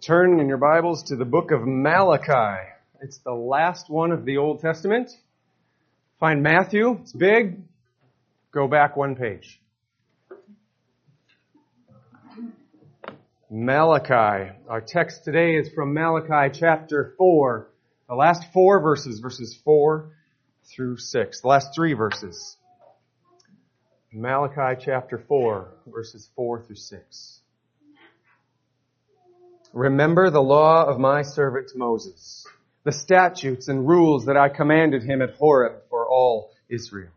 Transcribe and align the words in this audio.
Turn 0.00 0.38
in 0.40 0.48
your 0.48 0.58
Bibles 0.58 1.04
to 1.04 1.16
the 1.16 1.24
book 1.24 1.50
of 1.50 1.66
Malachi. 1.66 2.70
It's 3.00 3.18
the 3.18 3.32
last 3.32 3.88
one 3.88 4.12
of 4.12 4.24
the 4.24 4.38
Old 4.38 4.60
Testament. 4.60 5.10
Find 6.20 6.42
Matthew. 6.42 6.98
It's 7.02 7.12
big. 7.12 7.62
Go 8.52 8.68
back 8.68 8.96
one 8.96 9.16
page. 9.16 9.60
Malachi. 13.50 14.52
Our 14.68 14.80
text 14.80 15.24
today 15.24 15.56
is 15.56 15.70
from 15.74 15.94
Malachi 15.94 16.58
chapter 16.58 17.14
4. 17.16 17.70
The 18.08 18.14
last 18.14 18.52
four 18.52 18.80
verses, 18.80 19.20
verses 19.20 19.58
4 19.64 20.10
through 20.74 20.98
6. 20.98 21.40
The 21.40 21.48
last 21.48 21.74
three 21.74 21.94
verses. 21.94 22.56
Malachi 24.12 24.80
chapter 24.84 25.18
4, 25.18 25.68
verses 25.86 26.28
4 26.36 26.62
through 26.62 26.76
6. 26.76 27.40
Remember 29.74 30.30
the 30.30 30.40
law 30.40 30.84
of 30.84 31.00
my 31.00 31.22
servant 31.22 31.72
Moses, 31.74 32.46
the 32.84 32.92
statutes 32.92 33.66
and 33.66 33.88
rules 33.88 34.26
that 34.26 34.36
I 34.36 34.48
commanded 34.48 35.02
him 35.02 35.20
at 35.20 35.34
Horeb 35.34 35.82
for 35.90 36.08
all 36.08 36.52
Israel. 36.68 37.10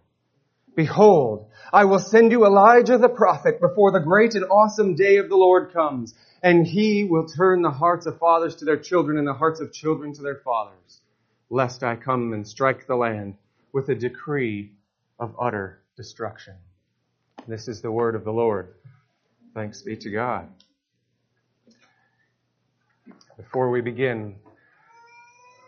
Behold, 0.76 1.52
I 1.72 1.86
will 1.86 2.00
send 2.00 2.32
you 2.32 2.48
Elijah 2.48 2.98
the 2.98 3.10
prophet 3.10 3.62
before 3.62 3.92
the 3.92 4.00
great 4.00 4.34
and 4.34 4.46
awesome 4.46 4.96
day 4.96 5.18
of 5.18 5.30
the 5.30 5.38
Lord 5.38 5.72
comes, 5.72 6.16
and 6.42 6.66
he 6.66 7.04
will 7.04 7.28
turn 7.28 7.62
the 7.62 7.70
hearts 7.70 8.08
of 8.08 8.18
fathers 8.18 8.56
to 8.56 8.66
their 8.66 8.80
children 8.80 9.20
and 9.20 9.28
the 9.28 9.34
hearts 9.34 9.60
of 9.60 9.72
children 9.72 10.14
to 10.16 10.24
their 10.24 10.38
fathers, 10.44 11.02
lest 11.52 11.84
I 11.84 11.96
come 11.96 12.34
and 12.34 12.48
strike 12.48 12.88
the 12.88 12.96
land 12.96 13.36
with 13.72 13.90
a 13.90 13.96
decree 13.96 14.72
of 15.20 15.36
utter 15.40 15.84
destruction. 15.96 16.56
This 17.48 17.68
is 17.68 17.84
the 17.84 17.92
word 17.92 18.16
of 18.16 18.24
the 18.24 18.34
Lord. 18.34 18.74
Thanks 19.54 19.84
be 19.84 19.96
to 19.98 20.10
God. 20.10 20.50
Before 23.38 23.70
we 23.70 23.82
begin, 23.82 24.38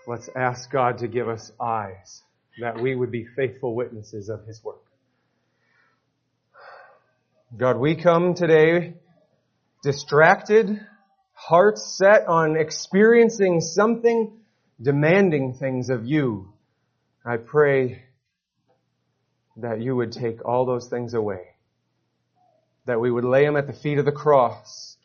let's 0.07 0.27
ask 0.35 0.71
God 0.71 0.97
to 0.99 1.07
give 1.07 1.29
us 1.29 1.51
eyes 1.61 2.23
that 2.59 2.81
we 2.81 2.95
would 2.95 3.11
be 3.11 3.27
faithful 3.35 3.75
witnesses 3.75 4.27
of 4.27 4.43
His 4.47 4.63
work. 4.63 4.81
God, 7.55 7.77
we 7.77 7.95
come 7.95 8.33
today 8.33 8.95
distracted, 9.83 10.81
hearts 11.33 11.95
set 11.95 12.27
on 12.27 12.57
experiencing 12.57 13.61
something, 13.61 14.39
demanding 14.81 15.53
things 15.53 15.91
of 15.91 16.07
you. 16.07 16.51
I 17.23 17.37
pray 17.37 18.01
that 19.57 19.79
you 19.79 19.95
would 19.95 20.11
take 20.11 20.43
all 20.43 20.65
those 20.65 20.87
things 20.87 21.13
away, 21.13 21.49
that 22.85 22.99
we 22.99 23.11
would 23.11 23.25
lay 23.25 23.45
them 23.45 23.57
at 23.57 23.67
the 23.67 23.73
feet 23.73 23.99
of 23.99 24.05
the 24.05 24.11
cross. 24.11 24.97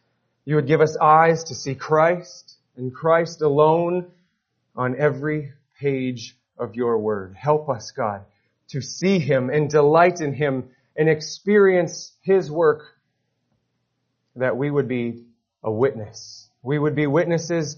You 0.46 0.56
would 0.56 0.66
give 0.66 0.80
us 0.80 0.96
eyes 0.96 1.44
to 1.44 1.54
see 1.54 1.74
Christ, 1.74 2.43
and 2.76 2.94
Christ 2.94 3.42
alone 3.42 4.10
on 4.76 4.96
every 4.98 5.52
page 5.80 6.36
of 6.58 6.74
your 6.74 6.98
word. 6.98 7.34
Help 7.34 7.68
us, 7.68 7.92
God, 7.92 8.24
to 8.68 8.80
see 8.80 9.18
him 9.18 9.50
and 9.50 9.68
delight 9.70 10.20
in 10.20 10.32
him 10.32 10.70
and 10.96 11.08
experience 11.08 12.12
his 12.22 12.50
work 12.50 12.82
that 14.36 14.56
we 14.56 14.70
would 14.70 14.88
be 14.88 15.24
a 15.62 15.70
witness. 15.70 16.48
We 16.62 16.78
would 16.78 16.94
be 16.94 17.06
witnesses 17.06 17.76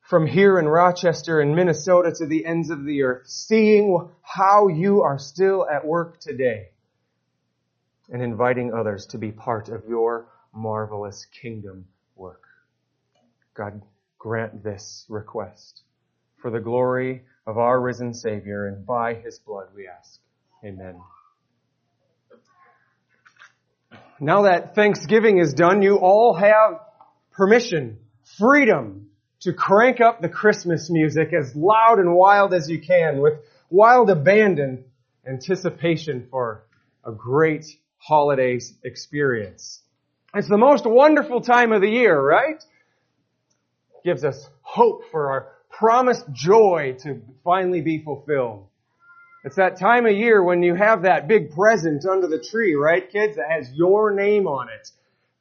from 0.00 0.26
here 0.26 0.58
in 0.58 0.68
Rochester 0.68 1.40
and 1.40 1.56
Minnesota 1.56 2.12
to 2.18 2.26
the 2.26 2.46
ends 2.46 2.70
of 2.70 2.84
the 2.84 3.02
earth, 3.02 3.26
seeing 3.26 4.08
how 4.22 4.68
you 4.68 5.02
are 5.02 5.18
still 5.18 5.66
at 5.68 5.84
work 5.84 6.20
today 6.20 6.68
and 8.08 8.22
inviting 8.22 8.72
others 8.72 9.06
to 9.06 9.18
be 9.18 9.32
part 9.32 9.68
of 9.68 9.84
your 9.88 10.28
marvelous 10.52 11.26
kingdom 11.40 11.86
work. 12.14 12.42
God, 13.54 13.82
grant 14.26 14.64
this 14.64 15.06
request 15.08 15.82
for 16.42 16.50
the 16.50 16.58
glory 16.58 17.22
of 17.46 17.58
our 17.58 17.80
risen 17.80 18.12
Savior 18.12 18.66
and 18.66 18.84
by 18.84 19.14
his 19.14 19.38
blood 19.38 19.68
we 19.72 19.86
ask. 19.86 20.18
Amen. 20.64 21.00
Now 24.18 24.42
that 24.42 24.74
Thanksgiving 24.74 25.38
is 25.38 25.54
done, 25.54 25.80
you 25.80 25.98
all 25.98 26.34
have 26.34 26.80
permission, 27.34 27.98
freedom 28.36 29.10
to 29.42 29.52
crank 29.52 30.00
up 30.00 30.20
the 30.20 30.28
Christmas 30.28 30.90
music 30.90 31.32
as 31.32 31.54
loud 31.54 32.00
and 32.00 32.12
wild 32.12 32.52
as 32.52 32.68
you 32.68 32.80
can 32.80 33.20
with 33.20 33.34
wild 33.70 34.10
abandon, 34.10 34.86
anticipation 35.24 36.26
for 36.32 36.64
a 37.04 37.12
great 37.12 37.64
holiday 37.98 38.58
experience. 38.82 39.82
It's 40.34 40.48
the 40.48 40.58
most 40.58 40.84
wonderful 40.84 41.42
time 41.42 41.70
of 41.70 41.80
the 41.80 41.88
year, 41.88 42.20
right? 42.20 42.60
Gives 44.06 44.22
us 44.22 44.48
hope 44.62 45.02
for 45.10 45.32
our 45.32 45.48
promised 45.68 46.30
joy 46.32 46.96
to 47.00 47.20
finally 47.42 47.80
be 47.80 47.98
fulfilled. 47.98 48.68
It's 49.42 49.56
that 49.56 49.80
time 49.80 50.06
of 50.06 50.12
year 50.12 50.40
when 50.40 50.62
you 50.62 50.76
have 50.76 51.02
that 51.02 51.26
big 51.26 51.50
present 51.50 52.06
under 52.06 52.28
the 52.28 52.38
tree, 52.38 52.76
right, 52.76 53.10
kids, 53.10 53.34
that 53.34 53.50
has 53.50 53.68
your 53.72 54.14
name 54.14 54.46
on 54.46 54.68
it. 54.68 54.88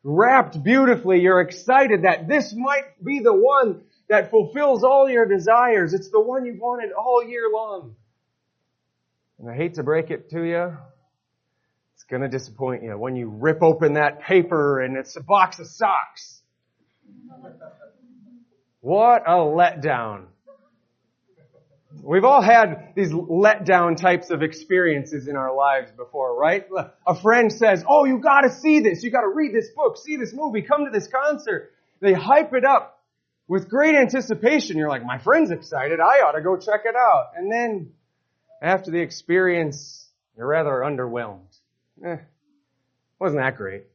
Wrapped 0.04 0.64
beautifully, 0.64 1.20
you're 1.20 1.42
excited 1.42 2.06
that 2.06 2.28
this 2.28 2.56
might 2.58 3.04
be 3.04 3.20
the 3.20 3.36
one 3.36 3.84
that 4.10 4.32
fulfills 4.32 4.84
all 4.84 5.08
your 5.08 5.28
desires. 5.28 5.94
It's 5.94 6.10
the 6.10 6.20
one 6.20 6.48
you've 6.48 6.60
wanted 6.60 6.92
all 6.92 7.24
year 7.24 7.52
long. 7.54 7.96
And 9.38 9.48
I 9.48 9.54
hate 9.56 9.76
to 9.76 9.84
break 9.84 10.10
it 10.10 10.32
to 10.32 10.42
you, 10.44 10.76
it's 11.94 12.04
gonna 12.10 12.30
disappoint 12.30 12.82
you 12.82 12.98
when 12.98 13.16
you 13.16 13.30
rip 13.30 13.62
open 13.62 13.94
that 13.94 14.22
paper 14.22 14.82
and 14.82 14.98
it's 14.98 15.16
a 15.18 15.22
box 15.22 15.60
of 15.60 15.68
socks. 15.68 16.42
What 18.86 19.24
a 19.26 19.38
letdown. 19.38 20.26
We've 22.04 22.24
all 22.24 22.44
had 22.44 22.94
these 22.96 23.12
letdown 23.12 23.98
types 23.98 24.30
of 24.30 24.44
experiences 24.44 25.28
in 25.28 25.36
our 25.36 25.56
lives 25.56 25.92
before, 25.98 26.38
right? 26.38 26.68
A 27.08 27.20
friend 27.20 27.52
says, 27.52 27.84
oh, 27.90 28.06
you 28.06 28.20
gotta 28.20 28.52
see 28.52 28.82
this, 28.82 29.02
you 29.02 29.10
gotta 29.10 29.32
read 29.34 29.56
this 29.56 29.72
book, 29.72 29.98
see 29.98 30.18
this 30.18 30.34
movie, 30.36 30.62
come 30.62 30.86
to 30.86 30.92
this 30.92 31.08
concert. 31.08 31.74
They 32.00 32.14
hype 32.14 32.54
it 32.54 32.64
up 32.64 33.04
with 33.48 33.70
great 33.70 33.96
anticipation. 33.96 34.78
You're 34.78 34.90
like, 34.90 35.04
my 35.04 35.18
friend's 35.18 35.50
excited, 35.50 36.00
I 36.00 36.20
ought 36.20 36.34
to 36.34 36.42
go 36.42 36.56
check 36.56 36.82
it 36.86 36.96
out. 36.96 37.32
And 37.36 37.52
then, 37.52 37.92
after 38.62 38.92
the 38.92 39.00
experience, 39.00 40.08
you're 40.38 40.46
rather 40.46 40.84
underwhelmed. 40.86 41.58
Eh, 42.06 42.18
wasn't 43.18 43.42
that 43.42 43.58
great. 43.58 43.86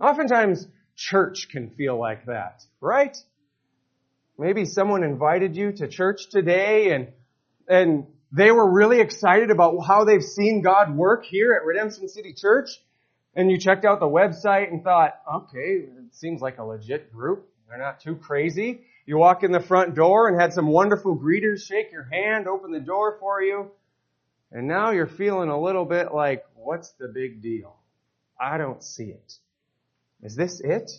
Oftentimes, 0.00 0.68
church 0.94 1.48
can 1.50 1.70
feel 1.70 1.98
like 1.98 2.26
that, 2.26 2.62
right? 2.80 3.16
Maybe 4.42 4.64
someone 4.64 5.04
invited 5.04 5.54
you 5.54 5.70
to 5.74 5.86
church 5.86 6.28
today 6.28 6.92
and, 6.92 7.12
and 7.68 8.08
they 8.32 8.50
were 8.50 8.68
really 8.68 8.98
excited 8.98 9.52
about 9.52 9.78
how 9.86 10.02
they've 10.02 10.20
seen 10.20 10.62
God 10.62 10.96
work 10.96 11.24
here 11.24 11.52
at 11.52 11.64
Redemption 11.64 12.08
City 12.08 12.32
Church. 12.32 12.70
And 13.36 13.52
you 13.52 13.56
checked 13.56 13.84
out 13.84 14.00
the 14.00 14.06
website 14.06 14.68
and 14.68 14.82
thought, 14.82 15.14
okay, 15.32 15.84
it 15.86 16.14
seems 16.16 16.42
like 16.42 16.58
a 16.58 16.64
legit 16.64 17.12
group. 17.12 17.48
They're 17.68 17.78
not 17.78 18.00
too 18.00 18.16
crazy. 18.16 18.80
You 19.06 19.16
walk 19.16 19.44
in 19.44 19.52
the 19.52 19.60
front 19.60 19.94
door 19.94 20.26
and 20.26 20.40
had 20.40 20.52
some 20.52 20.66
wonderful 20.66 21.16
greeters 21.16 21.64
shake 21.64 21.92
your 21.92 22.08
hand, 22.10 22.48
open 22.48 22.72
the 22.72 22.80
door 22.80 23.18
for 23.20 23.40
you. 23.40 23.70
And 24.50 24.66
now 24.66 24.90
you're 24.90 25.06
feeling 25.06 25.50
a 25.50 25.60
little 25.60 25.84
bit 25.84 26.12
like, 26.12 26.44
what's 26.56 26.90
the 26.98 27.06
big 27.06 27.42
deal? 27.42 27.76
I 28.40 28.58
don't 28.58 28.82
see 28.82 29.04
it. 29.04 29.34
Is 30.20 30.34
this 30.34 30.60
it? 30.60 30.90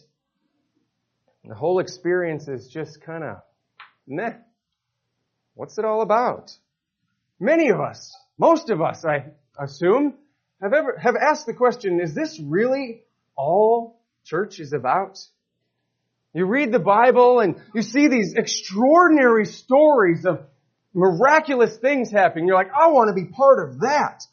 The 1.45 1.55
whole 1.55 1.79
experience 1.79 2.47
is 2.47 2.67
just 2.67 3.01
kind 3.01 3.23
of, 3.23 3.37
meh. 4.07 4.33
What's 5.55 5.77
it 5.77 5.85
all 5.85 6.01
about? 6.01 6.51
Many 7.39 7.69
of 7.69 7.79
us, 7.79 8.15
most 8.37 8.69
of 8.69 8.81
us, 8.81 9.03
I 9.03 9.25
assume, 9.59 10.15
have 10.61 10.73
ever, 10.73 10.97
have 10.97 11.15
asked 11.15 11.45
the 11.45 11.53
question, 11.53 11.99
is 11.99 12.15
this 12.15 12.39
really 12.39 13.03
all 13.35 13.99
church 14.23 14.59
is 14.59 14.71
about? 14.71 15.19
You 16.33 16.45
read 16.45 16.71
the 16.71 16.79
Bible 16.79 17.41
and 17.41 17.61
you 17.75 17.81
see 17.81 18.07
these 18.07 18.33
extraordinary 18.33 19.45
stories 19.45 20.25
of 20.25 20.45
miraculous 20.93 21.77
things 21.77 22.09
happening. 22.09 22.47
You're 22.47 22.55
like, 22.55 22.71
I 22.73 22.87
want 22.87 23.09
to 23.09 23.13
be 23.13 23.29
part 23.29 23.67
of 23.67 23.81
that. 23.81 24.23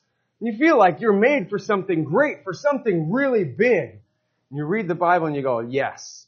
And 0.40 0.52
you 0.52 0.58
feel 0.58 0.78
like 0.78 1.00
you're 1.00 1.12
made 1.12 1.50
for 1.50 1.58
something 1.58 2.04
great, 2.04 2.44
for 2.44 2.54
something 2.54 3.10
really 3.10 3.44
big. 3.44 4.00
And 4.50 4.58
you 4.58 4.64
read 4.64 4.86
the 4.88 4.94
Bible 4.94 5.26
and 5.26 5.36
you 5.36 5.42
go, 5.42 5.60
yes, 5.60 6.26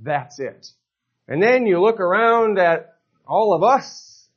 that's 0.00 0.38
it. 0.40 0.66
And 1.28 1.42
then 1.42 1.66
you 1.66 1.80
look 1.80 2.00
around 2.00 2.58
at 2.58 2.96
all 3.26 3.54
of 3.54 3.62
us. 3.62 4.28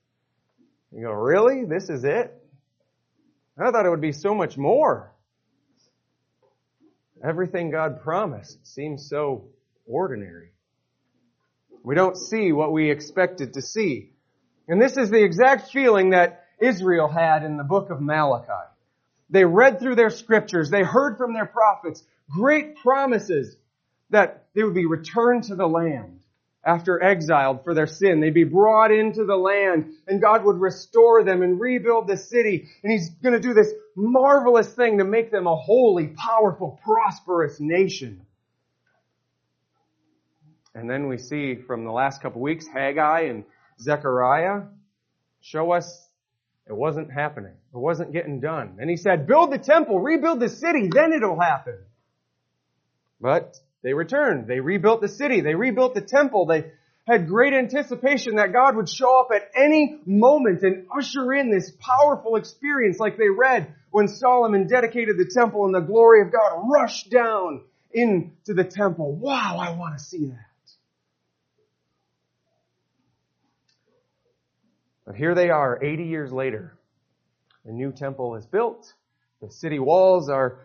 You 0.92 1.04
go, 1.04 1.12
really? 1.12 1.66
This 1.66 1.90
is 1.90 2.04
it? 2.04 2.34
I 3.60 3.72
thought 3.72 3.86
it 3.86 3.90
would 3.90 4.02
be 4.02 4.12
so 4.12 4.36
much 4.36 4.58
more. 4.58 5.12
Everything 7.24 7.72
God 7.72 8.02
promised 8.02 8.66
seems 8.66 9.10
so 9.10 9.50
ordinary. 9.86 10.52
We 11.84 11.96
don't 11.96 12.16
see 12.16 12.52
what 12.52 12.72
we 12.72 12.92
expected 12.92 13.54
to 13.54 13.62
see. 13.62 14.12
And 14.68 14.82
this 14.82 14.98
is 14.98 15.10
the 15.10 15.24
exact 15.24 15.72
feeling 15.72 16.12
that 16.12 16.46
Israel 16.62 17.08
had 17.08 17.44
in 17.44 17.58
the 17.58 17.64
book 17.64 17.90
of 17.90 18.02
Malachi. 18.02 18.52
They 19.30 19.46
read 19.46 19.80
through 19.80 19.96
their 19.96 20.10
scriptures. 20.10 20.70
They 20.70 20.84
heard 20.84 21.18
from 21.18 21.34
their 21.34 21.46
prophets 21.46 22.04
great 22.30 22.76
promises 22.78 23.56
that 24.10 24.46
they 24.54 24.64
would 24.64 24.74
be 24.74 24.86
returned 24.86 25.46
to 25.46 25.56
the 25.56 25.68
land 25.68 26.22
after 26.64 27.02
exiled 27.02 27.64
for 27.64 27.74
their 27.74 27.88
sin. 27.88 28.20
They'd 28.20 28.34
be 28.34 28.44
brought 28.44 28.92
into 28.92 29.24
the 29.26 29.36
land 29.36 29.94
and 30.08 30.22
God 30.22 30.44
would 30.44 30.60
restore 30.60 31.24
them 31.24 31.42
and 31.42 31.60
rebuild 31.60 32.08
the 32.08 32.18
city. 32.18 32.68
And 32.84 32.92
He's 32.92 33.10
going 33.10 33.34
to 33.34 33.40
do 33.40 33.54
this 33.54 33.72
marvelous 33.96 34.68
thing 34.74 34.98
to 34.98 35.04
make 35.04 35.32
them 35.32 35.48
a 35.48 35.56
holy, 35.56 36.08
powerful, 36.08 36.80
prosperous 36.84 37.60
nation. 37.60 38.26
And 40.76 40.90
then 40.90 41.08
we 41.08 41.18
see 41.18 41.56
from 41.56 41.86
the 41.86 41.92
last 41.92 42.22
couple 42.22 42.42
weeks, 42.42 42.68
Haggai 42.68 43.22
and 43.22 43.46
Zechariah 43.80 44.64
show 45.42 45.72
us 45.72 46.08
it 46.68 46.76
wasn't 46.76 47.12
happening. 47.12 47.54
It 47.74 47.78
wasn't 47.78 48.12
getting 48.12 48.42
done. 48.42 48.78
And 48.80 48.90
he 48.90 48.98
said, 48.98 49.26
build 49.26 49.52
the 49.52 49.58
temple, 49.58 50.00
rebuild 50.00 50.40
the 50.40 50.50
city, 50.50 50.90
then 50.92 51.14
it'll 51.14 51.40
happen. 51.40 51.78
But 53.22 53.58
they 53.88 53.94
returned. 53.94 54.48
They 54.48 54.60
rebuilt 54.60 55.00
the 55.00 55.08
city. 55.08 55.40
They 55.40 55.56
rebuilt 55.56 55.96
the 55.96 56.02
temple. 56.02 56.46
They 56.46 56.74
had 57.08 57.26
great 57.26 57.54
anticipation 57.54 58.36
that 58.36 58.52
God 58.52 58.76
would 58.76 58.90
show 58.90 59.22
up 59.22 59.30
at 59.34 59.50
any 59.56 60.02
moment 60.06 60.62
and 60.64 60.88
usher 60.94 61.32
in 61.34 61.50
this 61.50 61.72
powerful 61.80 62.36
experience 62.36 63.00
like 63.00 63.18
they 63.18 63.30
read 63.30 63.74
when 63.92 64.10
Solomon 64.10 64.68
dedicated 64.68 65.18
the 65.18 65.32
temple 65.34 65.64
and 65.64 65.74
the 65.74 65.80
glory 65.80 66.22
of 66.22 66.34
God 66.34 66.66
rushed 66.70 67.10
down 67.10 67.62
into 67.94 68.54
the 68.54 68.66
temple. 68.66 69.16
Wow, 69.16 69.58
I 69.58 69.78
want 69.78 69.98
to 69.98 70.04
see 70.04 70.26
that. 70.26 70.36
But 75.06 75.16
here 75.16 75.34
they 75.34 75.50
are, 75.50 75.82
80 75.82 76.04
years 76.04 76.34
later. 76.34 76.78
The 77.64 77.72
new 77.72 77.94
temple 77.94 78.36
is 78.36 78.46
built. 78.46 78.94
The 79.42 79.50
city 79.50 79.80
walls 79.80 80.30
are 80.30 80.60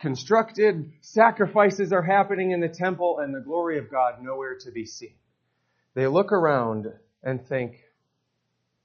constructed. 0.00 0.92
Sacrifices 1.00 1.92
are 1.92 2.02
happening 2.02 2.52
in 2.52 2.60
the 2.60 2.68
temple 2.68 3.18
and 3.20 3.34
the 3.34 3.40
glory 3.40 3.78
of 3.78 3.90
God 3.90 4.22
nowhere 4.22 4.56
to 4.60 4.70
be 4.70 4.86
seen. 4.86 5.14
They 5.94 6.06
look 6.06 6.32
around 6.32 6.86
and 7.22 7.46
think, 7.46 7.76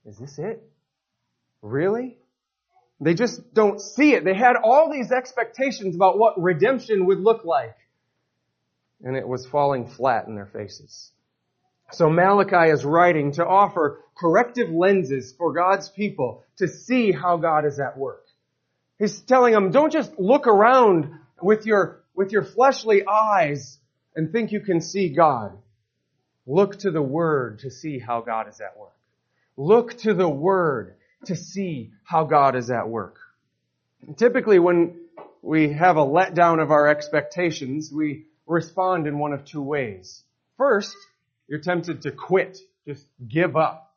is 0.05 0.17
this 0.17 0.39
it? 0.39 0.63
Really? 1.61 2.17
They 2.99 3.13
just 3.13 3.53
don't 3.53 3.79
see 3.79 4.13
it. 4.13 4.23
They 4.23 4.33
had 4.33 4.55
all 4.63 4.91
these 4.91 5.11
expectations 5.11 5.95
about 5.95 6.17
what 6.17 6.41
redemption 6.41 7.05
would 7.07 7.19
look 7.19 7.45
like. 7.45 7.75
And 9.03 9.17
it 9.17 9.27
was 9.27 9.45
falling 9.45 9.87
flat 9.87 10.27
in 10.27 10.35
their 10.35 10.45
faces. 10.45 11.11
So 11.91 12.09
Malachi 12.09 12.71
is 12.71 12.85
writing 12.85 13.33
to 13.33 13.45
offer 13.45 13.99
corrective 14.17 14.69
lenses 14.69 15.33
for 15.37 15.53
God's 15.53 15.89
people 15.89 16.43
to 16.57 16.67
see 16.67 17.11
how 17.11 17.37
God 17.37 17.65
is 17.65 17.79
at 17.79 17.97
work. 17.97 18.25
He's 19.03 19.19
telling 19.19 19.51
them, 19.51 19.71
don't 19.71 19.91
just 19.91 20.17
look 20.17 20.47
around 20.47 21.13
with 21.41 21.65
your, 21.65 22.01
with 22.15 22.31
your 22.31 22.41
fleshly 22.41 23.05
eyes 23.05 23.77
and 24.15 24.31
think 24.31 24.53
you 24.53 24.61
can 24.61 24.79
see 24.79 25.09
God. 25.09 25.57
Look 26.47 26.79
to 26.79 26.89
the 26.89 27.01
Word 27.01 27.59
to 27.59 27.69
see 27.69 27.99
how 27.99 28.21
God 28.21 28.47
is 28.47 28.61
at 28.61 28.79
work. 28.79 28.95
Look 29.57 29.97
to 30.03 30.13
the 30.13 30.29
Word 30.29 30.95
to 31.25 31.35
see 31.35 31.91
how 32.05 32.23
God 32.23 32.55
is 32.55 32.71
at 32.71 32.87
work. 32.87 33.17
Typically 34.15 34.57
when 34.57 35.01
we 35.41 35.73
have 35.73 35.97
a 35.97 36.05
letdown 36.05 36.63
of 36.63 36.71
our 36.71 36.87
expectations, 36.87 37.91
we 37.91 38.23
respond 38.47 39.05
in 39.05 39.19
one 39.19 39.33
of 39.33 39.43
two 39.43 39.61
ways. 39.61 40.23
First, 40.55 40.95
you're 41.49 41.59
tempted 41.59 42.03
to 42.03 42.11
quit. 42.11 42.57
Just 42.87 43.05
give 43.27 43.57
up. 43.57 43.93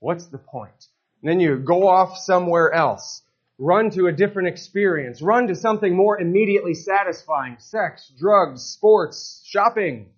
What's 0.00 0.26
the 0.26 0.36
point? 0.36 0.86
And 1.22 1.30
then 1.30 1.40
you 1.40 1.56
go 1.56 1.88
off 1.88 2.18
somewhere 2.18 2.70
else. 2.74 3.22
Run 3.62 3.90
to 3.90 4.06
a 4.06 4.12
different 4.12 4.48
experience. 4.48 5.20
Run 5.20 5.48
to 5.48 5.54
something 5.54 5.94
more 5.94 6.18
immediately 6.18 6.72
satisfying. 6.72 7.56
Sex, 7.58 8.10
drugs, 8.18 8.62
sports, 8.62 9.42
shopping. 9.46 10.08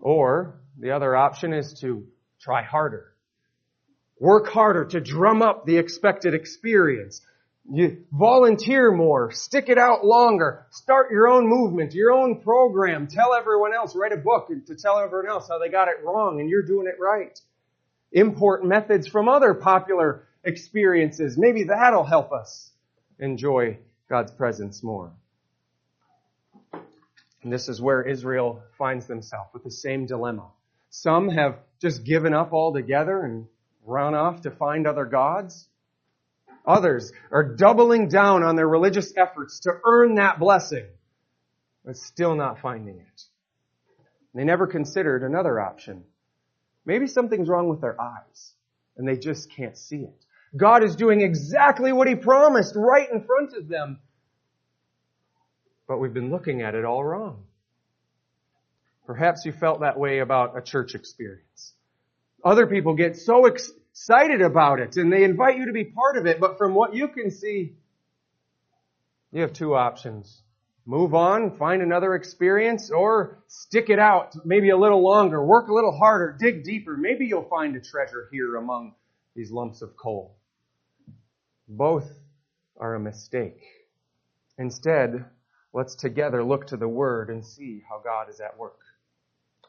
Or 0.00 0.58
the 0.78 0.92
other 0.92 1.14
option 1.14 1.52
is 1.52 1.74
to 1.82 2.06
try 2.40 2.62
harder. 2.62 3.12
Work 4.18 4.48
harder 4.48 4.86
to 4.86 5.02
drum 5.02 5.42
up 5.42 5.66
the 5.66 5.76
expected 5.76 6.32
experience. 6.32 7.20
You 7.70 8.04
volunteer 8.10 8.90
more, 8.90 9.30
stick 9.30 9.68
it 9.68 9.76
out 9.76 10.02
longer, 10.02 10.66
start 10.70 11.10
your 11.10 11.28
own 11.28 11.46
movement, 11.46 11.92
your 11.92 12.12
own 12.12 12.40
program, 12.40 13.06
tell 13.06 13.34
everyone 13.34 13.74
else, 13.74 13.94
write 13.94 14.12
a 14.12 14.16
book 14.16 14.48
to 14.66 14.74
tell 14.74 14.98
everyone 14.98 15.28
else 15.28 15.46
how 15.46 15.58
they 15.58 15.68
got 15.68 15.88
it 15.88 16.02
wrong 16.02 16.40
and 16.40 16.48
you're 16.48 16.62
doing 16.62 16.86
it 16.86 16.98
right. 16.98 17.38
Import 18.12 18.64
methods 18.64 19.06
from 19.06 19.28
other 19.28 19.52
popular 19.52 20.26
experiences. 20.44 21.36
Maybe 21.36 21.64
that'll 21.64 22.04
help 22.04 22.32
us 22.32 22.70
enjoy 23.18 23.78
God's 24.08 24.32
presence 24.32 24.82
more. 24.82 25.12
And 27.42 27.52
this 27.52 27.68
is 27.68 27.80
where 27.80 28.02
Israel 28.02 28.62
finds 28.76 29.06
themselves 29.06 29.50
with 29.54 29.64
the 29.64 29.70
same 29.70 30.06
dilemma. 30.06 30.48
Some 30.90 31.28
have 31.30 31.58
just 31.80 32.04
given 32.04 32.34
up 32.34 32.52
altogether 32.52 33.22
and 33.22 33.46
run 33.84 34.14
off 34.14 34.42
to 34.42 34.50
find 34.50 34.86
other 34.86 35.04
gods. 35.06 35.66
Others 36.66 37.12
are 37.30 37.54
doubling 37.56 38.08
down 38.08 38.42
on 38.42 38.56
their 38.56 38.68
religious 38.68 39.12
efforts 39.16 39.60
to 39.60 39.70
earn 39.84 40.16
that 40.16 40.38
blessing, 40.38 40.86
but 41.84 41.96
still 41.96 42.34
not 42.34 42.60
finding 42.60 42.98
it. 42.98 43.22
They 44.34 44.44
never 44.44 44.66
considered 44.66 45.22
another 45.22 45.58
option. 45.58 46.04
Maybe 46.84 47.06
something's 47.06 47.48
wrong 47.48 47.68
with 47.68 47.80
their 47.80 48.00
eyes, 48.00 48.52
and 48.96 49.08
they 49.08 49.16
just 49.16 49.50
can't 49.50 49.76
see 49.76 50.02
it. 50.02 50.24
God 50.56 50.82
is 50.82 50.96
doing 50.96 51.20
exactly 51.20 51.92
what 51.92 52.08
He 52.08 52.14
promised 52.14 52.74
right 52.76 53.08
in 53.10 53.22
front 53.22 53.54
of 53.54 53.68
them, 53.68 54.00
but 55.86 55.98
we've 55.98 56.14
been 56.14 56.30
looking 56.30 56.62
at 56.62 56.74
it 56.74 56.84
all 56.84 57.04
wrong. 57.04 57.44
Perhaps 59.06 59.44
you 59.44 59.52
felt 59.52 59.80
that 59.80 59.98
way 59.98 60.20
about 60.20 60.56
a 60.56 60.62
church 60.62 60.94
experience. 60.94 61.74
Other 62.44 62.66
people 62.66 62.94
get 62.94 63.16
so 63.16 63.46
excited 63.46 64.40
about 64.40 64.78
it 64.78 64.96
and 64.96 65.12
they 65.12 65.24
invite 65.24 65.58
you 65.58 65.66
to 65.66 65.72
be 65.72 65.84
part 65.84 66.16
of 66.16 66.26
it. 66.26 66.38
But 66.38 66.58
from 66.58 66.74
what 66.74 66.94
you 66.94 67.08
can 67.08 67.30
see, 67.30 67.74
you 69.32 69.42
have 69.42 69.52
two 69.52 69.74
options. 69.74 70.42
Move 70.86 71.14
on, 71.14 71.56
find 71.56 71.82
another 71.82 72.14
experience, 72.14 72.90
or 72.90 73.42
stick 73.46 73.90
it 73.90 73.98
out 73.98 74.34
maybe 74.44 74.70
a 74.70 74.76
little 74.76 75.02
longer, 75.02 75.44
work 75.44 75.68
a 75.68 75.74
little 75.74 75.96
harder, 75.96 76.36
dig 76.38 76.64
deeper. 76.64 76.96
Maybe 76.96 77.26
you'll 77.26 77.48
find 77.48 77.76
a 77.76 77.80
treasure 77.80 78.28
here 78.32 78.56
among 78.56 78.94
these 79.36 79.50
lumps 79.50 79.82
of 79.82 79.96
coal. 79.96 80.36
Both 81.70 82.10
are 82.76 82.96
a 82.96 83.00
mistake. 83.00 83.62
Instead, 84.58 85.24
let's 85.72 85.94
together 85.94 86.42
look 86.42 86.66
to 86.68 86.76
the 86.76 86.88
Word 86.88 87.30
and 87.30 87.46
see 87.46 87.82
how 87.88 88.00
God 88.02 88.28
is 88.28 88.40
at 88.40 88.58
work. 88.58 88.80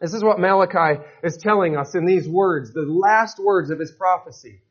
This 0.02 0.16
is 0.16 0.24
what 0.24 0.40
Malachi 0.40 1.00
is 1.24 1.38
telling 1.38 1.78
us 1.78 1.94
in 1.94 2.08
these 2.08 2.28
words, 2.28 2.74
the 2.74 2.82
last 2.82 3.38
words 3.38 3.70
of 3.70 3.78
his 3.78 3.92
prophecy. 3.92 4.64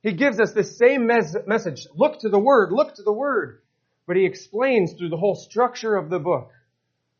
He 0.00 0.12
gives 0.12 0.38
us 0.38 0.52
the 0.52 0.62
same 0.62 1.08
mes- 1.08 1.36
message. 1.48 1.88
Look 1.96 2.20
to 2.20 2.28
the 2.28 2.38
Word, 2.38 2.70
look 2.70 2.94
to 2.94 3.02
the 3.02 3.12
Word. 3.12 3.62
But 4.06 4.16
he 4.16 4.24
explains 4.24 4.92
through 4.92 5.08
the 5.08 5.16
whole 5.16 5.34
structure 5.34 5.96
of 5.96 6.08
the 6.08 6.20
book 6.20 6.52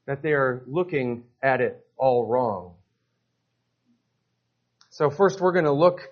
that 0.06 0.22
they 0.22 0.32
are 0.32 0.62
looking 0.68 1.24
at 1.42 1.60
it 1.60 1.84
all 1.96 2.28
wrong. 2.28 2.74
So 4.90 5.10
first 5.10 5.40
we're 5.40 5.52
going 5.52 5.64
to 5.64 5.72
look 5.72 6.02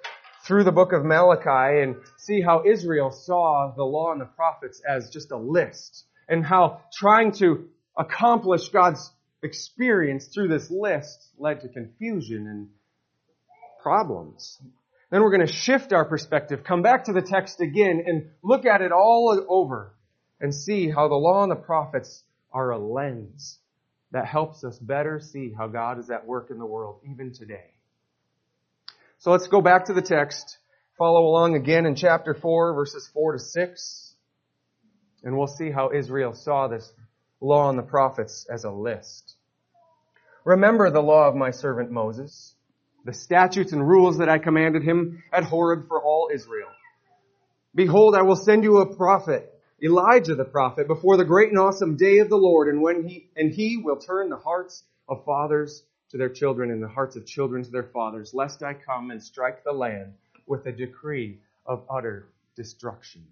through 0.44 0.64
the 0.64 0.72
book 0.72 0.92
of 0.92 1.04
Malachi 1.04 1.82
and 1.82 1.96
see 2.18 2.40
how 2.40 2.64
Israel 2.66 3.10
saw 3.10 3.72
the 3.74 3.84
law 3.84 4.12
and 4.12 4.20
the 4.20 4.26
prophets 4.26 4.82
as 4.86 5.10
just 5.10 5.30
a 5.30 5.36
list 5.36 6.04
and 6.28 6.44
how 6.44 6.82
trying 6.92 7.32
to 7.32 7.68
accomplish 7.96 8.68
God's 8.68 9.10
experience 9.42 10.26
through 10.26 10.48
this 10.48 10.70
list 10.70 11.30
led 11.38 11.62
to 11.62 11.68
confusion 11.68 12.46
and 12.46 12.68
problems. 13.82 14.58
Then 15.10 15.22
we're 15.22 15.34
going 15.34 15.46
to 15.46 15.52
shift 15.52 15.92
our 15.92 16.04
perspective, 16.04 16.64
come 16.64 16.82
back 16.82 17.04
to 17.04 17.12
the 17.12 17.22
text 17.22 17.60
again, 17.60 18.02
and 18.06 18.30
look 18.42 18.66
at 18.66 18.82
it 18.82 18.92
all 18.92 19.44
over 19.48 19.94
and 20.40 20.54
see 20.54 20.90
how 20.90 21.08
the 21.08 21.14
law 21.14 21.42
and 21.42 21.52
the 21.52 21.56
prophets 21.56 22.24
are 22.52 22.70
a 22.70 22.78
lens 22.78 23.58
that 24.10 24.26
helps 24.26 24.64
us 24.64 24.78
better 24.78 25.20
see 25.20 25.52
how 25.56 25.68
God 25.68 25.98
is 25.98 26.10
at 26.10 26.26
work 26.26 26.50
in 26.50 26.58
the 26.58 26.66
world 26.66 27.00
even 27.10 27.32
today. 27.32 27.73
So 29.24 29.30
let's 29.30 29.46
go 29.46 29.62
back 29.62 29.86
to 29.86 29.94
the 29.94 30.02
text, 30.02 30.58
follow 30.98 31.26
along 31.26 31.56
again 31.56 31.86
in 31.86 31.94
chapter 31.94 32.34
4, 32.34 32.74
verses 32.74 33.08
4 33.14 33.32
to 33.32 33.38
6, 33.38 34.14
and 35.22 35.38
we'll 35.38 35.46
see 35.46 35.70
how 35.70 35.92
Israel 35.92 36.34
saw 36.34 36.68
this 36.68 36.92
law 37.40 37.70
and 37.70 37.78
the 37.78 37.84
prophets 37.84 38.44
as 38.52 38.64
a 38.64 38.70
list. 38.70 39.36
Remember 40.44 40.90
the 40.90 41.00
law 41.00 41.26
of 41.26 41.34
my 41.36 41.52
servant 41.52 41.90
Moses, 41.90 42.54
the 43.06 43.14
statutes 43.14 43.72
and 43.72 43.88
rules 43.88 44.18
that 44.18 44.28
I 44.28 44.36
commanded 44.36 44.82
him 44.82 45.22
at 45.32 45.44
Horeb 45.44 45.88
for 45.88 46.02
all 46.02 46.28
Israel. 46.30 46.68
Behold, 47.74 48.14
I 48.14 48.24
will 48.24 48.36
send 48.36 48.62
you 48.62 48.80
a 48.80 48.94
prophet, 48.94 49.50
Elijah 49.82 50.34
the 50.34 50.44
prophet, 50.44 50.86
before 50.86 51.16
the 51.16 51.24
great 51.24 51.48
and 51.48 51.58
awesome 51.58 51.96
day 51.96 52.18
of 52.18 52.28
the 52.28 52.36
Lord, 52.36 52.68
and 52.68 52.82
when 52.82 53.08
he, 53.08 53.30
and 53.34 53.50
he 53.50 53.78
will 53.78 53.96
turn 53.96 54.28
the 54.28 54.36
hearts 54.36 54.84
of 55.08 55.24
fathers 55.24 55.82
to 56.14 56.18
their 56.18 56.28
children 56.28 56.70
and 56.70 56.80
the 56.80 56.86
hearts 56.86 57.16
of 57.16 57.26
children 57.26 57.64
to 57.64 57.70
their 57.72 57.90
fathers, 57.92 58.32
lest 58.32 58.62
I 58.62 58.72
come 58.72 59.10
and 59.10 59.20
strike 59.20 59.64
the 59.64 59.72
land 59.72 60.12
with 60.46 60.64
a 60.66 60.70
decree 60.70 61.40
of 61.66 61.82
utter 61.90 62.28
destruction. 62.54 63.26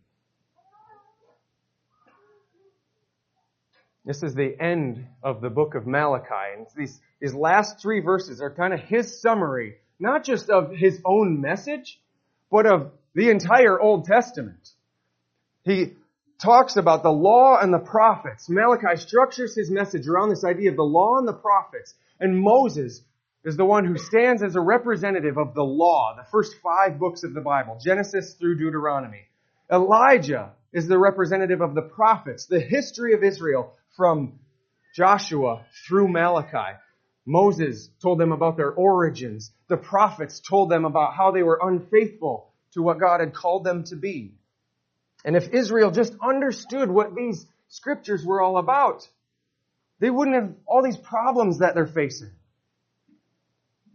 This 4.04 4.24
is 4.24 4.34
the 4.34 4.60
end 4.60 5.06
of 5.22 5.40
the 5.40 5.48
book 5.48 5.76
of 5.76 5.86
Malachi. 5.86 6.56
And 6.56 6.66
these, 6.76 6.98
these 7.20 7.34
last 7.34 7.80
three 7.80 8.00
verses 8.00 8.40
are 8.40 8.50
kind 8.50 8.74
of 8.74 8.80
his 8.80 9.20
summary, 9.20 9.76
not 10.00 10.24
just 10.24 10.50
of 10.50 10.72
his 10.72 11.00
own 11.04 11.40
message, 11.40 12.00
but 12.50 12.66
of 12.66 12.90
the 13.14 13.30
entire 13.30 13.80
Old 13.80 14.06
Testament. 14.06 14.68
He 15.62 15.92
talks 16.42 16.76
about 16.76 17.02
the 17.02 17.12
law 17.12 17.58
and 17.60 17.72
the 17.72 17.78
prophets. 17.78 18.48
Malachi 18.48 18.96
structures 18.96 19.54
his 19.54 19.70
message 19.70 20.08
around 20.08 20.30
this 20.30 20.44
idea 20.44 20.70
of 20.70 20.76
the 20.76 20.82
law 20.82 21.18
and 21.18 21.26
the 21.26 21.32
prophets. 21.32 21.94
And 22.18 22.38
Moses 22.38 23.00
is 23.44 23.56
the 23.56 23.64
one 23.64 23.84
who 23.84 23.96
stands 23.96 24.42
as 24.42 24.56
a 24.56 24.60
representative 24.60 25.38
of 25.38 25.54
the 25.54 25.62
law, 25.62 26.14
the 26.16 26.28
first 26.30 26.56
five 26.62 26.98
books 26.98 27.22
of 27.22 27.34
the 27.34 27.40
Bible, 27.40 27.78
Genesis 27.82 28.34
through 28.34 28.58
Deuteronomy. 28.58 29.22
Elijah 29.70 30.50
is 30.72 30.88
the 30.88 30.98
representative 30.98 31.60
of 31.60 31.74
the 31.74 31.82
prophets, 31.82 32.46
the 32.46 32.60
history 32.60 33.14
of 33.14 33.22
Israel 33.22 33.74
from 33.96 34.38
Joshua 34.94 35.64
through 35.86 36.08
Malachi. 36.08 36.78
Moses 37.24 37.88
told 38.00 38.18
them 38.18 38.32
about 38.32 38.56
their 38.56 38.72
origins. 38.72 39.52
The 39.68 39.76
prophets 39.76 40.40
told 40.40 40.70
them 40.70 40.84
about 40.84 41.14
how 41.14 41.30
they 41.30 41.42
were 41.42 41.60
unfaithful 41.62 42.52
to 42.72 42.82
what 42.82 42.98
God 42.98 43.20
had 43.20 43.32
called 43.32 43.64
them 43.64 43.84
to 43.84 43.96
be. 43.96 44.34
And 45.24 45.36
if 45.36 45.48
Israel 45.50 45.90
just 45.90 46.14
understood 46.22 46.90
what 46.90 47.14
these 47.14 47.46
scriptures 47.68 48.24
were 48.24 48.40
all 48.40 48.58
about, 48.58 49.08
they 50.00 50.10
wouldn't 50.10 50.36
have 50.36 50.54
all 50.66 50.82
these 50.82 50.96
problems 50.96 51.58
that 51.60 51.74
they're 51.74 51.86
facing. 51.86 52.32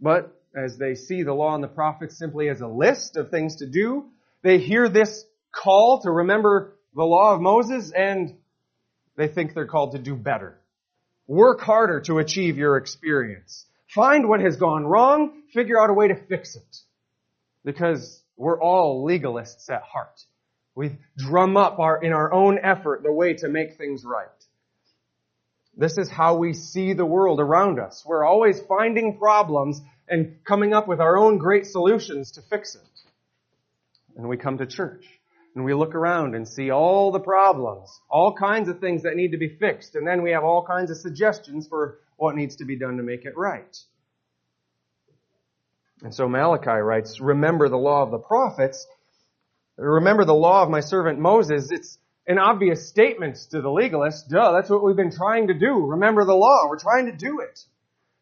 But 0.00 0.34
as 0.56 0.78
they 0.78 0.94
see 0.94 1.22
the 1.22 1.34
law 1.34 1.54
and 1.54 1.62
the 1.62 1.68
prophets 1.68 2.16
simply 2.18 2.48
as 2.48 2.60
a 2.60 2.66
list 2.66 3.16
of 3.16 3.30
things 3.30 3.56
to 3.56 3.66
do, 3.66 4.06
they 4.42 4.58
hear 4.58 4.88
this 4.88 5.24
call 5.52 6.00
to 6.02 6.10
remember 6.10 6.76
the 6.94 7.04
law 7.04 7.34
of 7.34 7.40
Moses 7.40 7.92
and 7.92 8.36
they 9.16 9.28
think 9.28 9.52
they're 9.52 9.66
called 9.66 9.92
to 9.92 9.98
do 9.98 10.14
better. 10.14 10.58
Work 11.26 11.60
harder 11.60 12.00
to 12.02 12.18
achieve 12.18 12.56
your 12.56 12.76
experience. 12.76 13.66
Find 13.88 14.28
what 14.28 14.40
has 14.40 14.56
gone 14.56 14.86
wrong, 14.86 15.42
figure 15.52 15.80
out 15.80 15.90
a 15.90 15.94
way 15.94 16.08
to 16.08 16.14
fix 16.14 16.56
it. 16.56 16.76
Because 17.64 18.22
we're 18.36 18.60
all 18.60 19.06
legalists 19.06 19.68
at 19.68 19.82
heart. 19.82 20.24
We 20.78 20.96
drum 21.16 21.56
up 21.56 21.80
our, 21.80 22.00
in 22.00 22.12
our 22.12 22.32
own 22.32 22.60
effort 22.62 23.02
the 23.02 23.12
way 23.12 23.34
to 23.34 23.48
make 23.48 23.76
things 23.76 24.04
right. 24.04 24.28
This 25.76 25.98
is 25.98 26.08
how 26.08 26.36
we 26.36 26.52
see 26.52 26.92
the 26.92 27.04
world 27.04 27.40
around 27.40 27.80
us. 27.80 28.04
We're 28.06 28.24
always 28.24 28.60
finding 28.60 29.18
problems 29.18 29.80
and 30.08 30.36
coming 30.44 30.72
up 30.72 30.86
with 30.86 31.00
our 31.00 31.18
own 31.18 31.38
great 31.38 31.66
solutions 31.66 32.30
to 32.32 32.42
fix 32.42 32.76
it. 32.76 32.82
And 34.16 34.28
we 34.28 34.36
come 34.36 34.58
to 34.58 34.66
church 34.66 35.04
and 35.56 35.64
we 35.64 35.74
look 35.74 35.96
around 35.96 36.36
and 36.36 36.46
see 36.46 36.70
all 36.70 37.10
the 37.10 37.18
problems, 37.18 37.90
all 38.08 38.32
kinds 38.34 38.68
of 38.68 38.78
things 38.78 39.02
that 39.02 39.16
need 39.16 39.32
to 39.32 39.36
be 39.36 39.48
fixed, 39.48 39.96
and 39.96 40.06
then 40.06 40.22
we 40.22 40.30
have 40.30 40.44
all 40.44 40.64
kinds 40.64 40.92
of 40.92 40.98
suggestions 40.98 41.66
for 41.66 41.98
what 42.18 42.36
needs 42.36 42.54
to 42.56 42.64
be 42.64 42.78
done 42.78 42.98
to 42.98 43.02
make 43.02 43.24
it 43.24 43.36
right. 43.36 43.76
And 46.02 46.14
so 46.14 46.28
Malachi 46.28 46.70
writes, 46.70 47.18
remember 47.18 47.68
the 47.68 47.76
law 47.76 48.04
of 48.04 48.12
the 48.12 48.18
prophets 48.18 48.86
Remember 49.78 50.24
the 50.24 50.34
law 50.34 50.62
of 50.64 50.70
my 50.70 50.80
servant 50.80 51.18
Moses. 51.20 51.70
It's 51.70 51.98
an 52.26 52.38
obvious 52.38 52.88
statement 52.88 53.38
to 53.52 53.62
the 53.62 53.70
legalist. 53.70 54.28
Duh, 54.28 54.52
that's 54.52 54.68
what 54.68 54.84
we've 54.84 54.96
been 54.96 55.12
trying 55.12 55.48
to 55.48 55.54
do. 55.54 55.86
Remember 55.86 56.24
the 56.24 56.34
law. 56.34 56.66
We're 56.68 56.78
trying 56.78 57.06
to 57.06 57.16
do 57.16 57.40
it. 57.40 57.60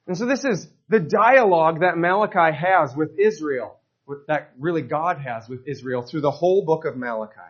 And 0.07 0.17
so 0.17 0.27
this 0.27 0.45
is 0.45 0.69
the 0.89 1.01
dialogue 1.01 1.81
that 1.81 1.97
Malachi 1.97 2.55
has 2.57 2.95
with 2.95 3.19
Israel, 3.19 3.81
that 4.29 4.53
really 4.59 4.83
God 4.83 5.19
has 5.19 5.49
with 5.49 5.67
Israel 5.67 6.03
through 6.03 6.21
the 6.21 6.31
whole 6.31 6.65
book 6.65 6.85
of 6.85 6.97
Malachi. 6.97 7.41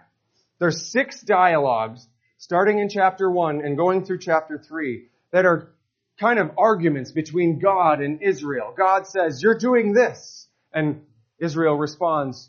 There's 0.58 0.90
six 0.90 1.20
dialogues 1.20 2.06
starting 2.38 2.78
in 2.78 2.88
chapter 2.88 3.30
one 3.30 3.60
and 3.62 3.76
going 3.76 4.04
through 4.04 4.20
chapter 4.20 4.56
three 4.56 5.08
that 5.32 5.44
are 5.44 5.72
kind 6.18 6.38
of 6.38 6.52
arguments 6.56 7.12
between 7.12 7.58
God 7.58 8.00
and 8.00 8.22
Israel. 8.22 8.72
God 8.74 9.06
says, 9.06 9.42
you're 9.42 9.58
doing 9.58 9.92
this. 9.92 10.48
And 10.72 11.02
Israel 11.38 11.76
responds, 11.76 12.48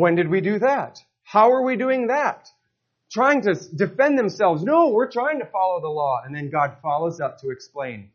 when 0.00 0.14
did 0.14 0.28
we 0.28 0.40
do 0.40 0.58
that? 0.58 1.00
How 1.22 1.52
are 1.52 1.62
we 1.62 1.76
doing 1.76 2.08
that? 2.08 2.48
Trying 3.10 3.42
to 3.42 3.54
defend 3.54 4.18
themselves. 4.18 4.62
No, 4.62 4.88
we're 4.88 5.10
trying 5.10 5.38
to 5.38 5.46
follow 5.46 5.80
the 5.80 5.88
law. 5.88 6.20
And 6.24 6.34
then 6.34 6.50
God 6.50 6.76
follows 6.82 7.20
up 7.20 7.40
to 7.40 7.50
explain. 7.50 8.10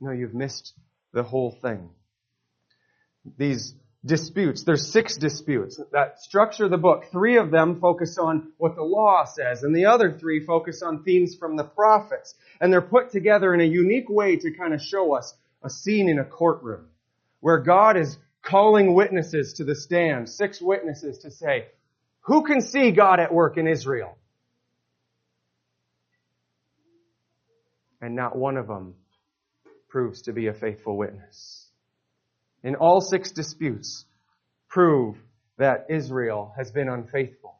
No, 0.00 0.12
you've 0.12 0.34
missed 0.34 0.72
the 1.12 1.22
whole 1.22 1.50
thing. 1.50 1.90
These 3.36 3.74
disputes, 4.04 4.62
there's 4.62 4.90
six 4.90 5.16
disputes 5.16 5.78
that 5.92 6.20
structure 6.20 6.68
the 6.68 6.78
book. 6.78 7.06
Three 7.12 7.36
of 7.36 7.50
them 7.50 7.80
focus 7.80 8.16
on 8.18 8.52
what 8.56 8.76
the 8.76 8.82
law 8.82 9.24
says, 9.24 9.62
and 9.62 9.74
the 9.74 9.86
other 9.86 10.16
three 10.16 10.44
focus 10.44 10.82
on 10.82 11.02
themes 11.02 11.34
from 11.34 11.56
the 11.56 11.64
prophets. 11.64 12.34
And 12.60 12.72
they're 12.72 12.80
put 12.80 13.10
together 13.10 13.52
in 13.52 13.60
a 13.60 13.64
unique 13.64 14.08
way 14.08 14.36
to 14.36 14.52
kind 14.52 14.72
of 14.72 14.80
show 14.80 15.14
us 15.14 15.34
a 15.62 15.68
scene 15.68 16.08
in 16.08 16.18
a 16.18 16.24
courtroom 16.24 16.86
where 17.40 17.58
God 17.58 17.96
is 17.96 18.16
calling 18.46 18.94
witnesses 18.94 19.54
to 19.54 19.64
the 19.64 19.74
stand, 19.74 20.28
six 20.28 20.62
witnesses 20.62 21.18
to 21.18 21.30
say, 21.30 21.66
who 22.20 22.44
can 22.44 22.60
see 22.60 22.92
God 22.92 23.20
at 23.20 23.34
work 23.34 23.56
in 23.58 23.66
Israel? 23.66 24.16
And 28.00 28.14
not 28.14 28.36
one 28.36 28.56
of 28.56 28.66
them 28.66 28.94
proves 29.88 30.22
to 30.22 30.32
be 30.32 30.46
a 30.46 30.52
faithful 30.52 30.96
witness. 30.96 31.68
In 32.62 32.76
all 32.76 33.00
six 33.00 33.32
disputes, 33.32 34.04
prove 34.68 35.16
that 35.58 35.86
Israel 35.88 36.52
has 36.56 36.70
been 36.70 36.88
unfaithful. 36.88 37.54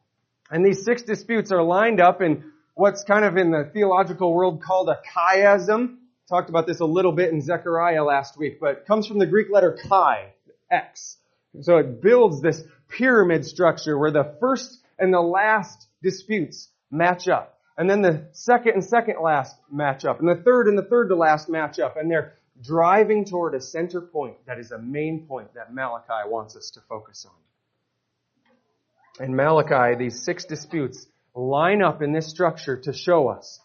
And 0.50 0.64
these 0.64 0.84
six 0.84 1.02
disputes 1.02 1.50
are 1.50 1.62
lined 1.62 2.00
up 2.00 2.22
in 2.22 2.52
what's 2.74 3.02
kind 3.02 3.24
of 3.24 3.36
in 3.36 3.50
the 3.50 3.68
theological 3.72 4.32
world 4.32 4.62
called 4.62 4.88
a 4.88 5.00
chiasm. 5.16 5.96
Talked 6.28 6.50
about 6.50 6.66
this 6.66 6.80
a 6.80 6.84
little 6.84 7.12
bit 7.12 7.32
in 7.32 7.40
Zechariah 7.40 8.04
last 8.04 8.36
week, 8.36 8.60
but 8.60 8.86
comes 8.86 9.06
from 9.06 9.18
the 9.18 9.26
Greek 9.26 9.48
letter 9.50 9.78
chi, 9.88 10.32
X. 10.70 11.16
So 11.60 11.78
it 11.78 12.02
builds 12.02 12.40
this 12.40 12.62
pyramid 12.88 13.44
structure 13.44 13.98
where 13.98 14.10
the 14.10 14.36
first 14.40 14.78
and 14.98 15.12
the 15.12 15.20
last 15.20 15.86
disputes 16.02 16.68
match 16.90 17.28
up. 17.28 17.58
And 17.78 17.90
then 17.90 18.02
the 18.02 18.28
second 18.32 18.72
and 18.74 18.84
second 18.84 19.16
last 19.22 19.54
match 19.70 20.04
up. 20.04 20.20
And 20.20 20.28
the 20.28 20.42
third 20.42 20.68
and 20.68 20.78
the 20.78 20.82
third 20.82 21.08
to 21.08 21.16
last 21.16 21.48
match 21.48 21.78
up. 21.78 21.96
And 21.96 22.10
they're 22.10 22.34
driving 22.62 23.24
toward 23.24 23.54
a 23.54 23.60
center 23.60 24.00
point 24.00 24.36
that 24.46 24.58
is 24.58 24.72
a 24.72 24.78
main 24.78 25.26
point 25.26 25.54
that 25.54 25.74
Malachi 25.74 26.26
wants 26.28 26.56
us 26.56 26.70
to 26.70 26.80
focus 26.88 27.26
on. 27.26 27.34
In 29.26 29.36
Malachi, 29.36 29.96
these 29.96 30.22
six 30.22 30.44
disputes 30.44 31.06
line 31.34 31.82
up 31.82 32.02
in 32.02 32.12
this 32.12 32.28
structure 32.28 32.78
to 32.82 32.92
show 32.92 33.28
us 33.28 33.60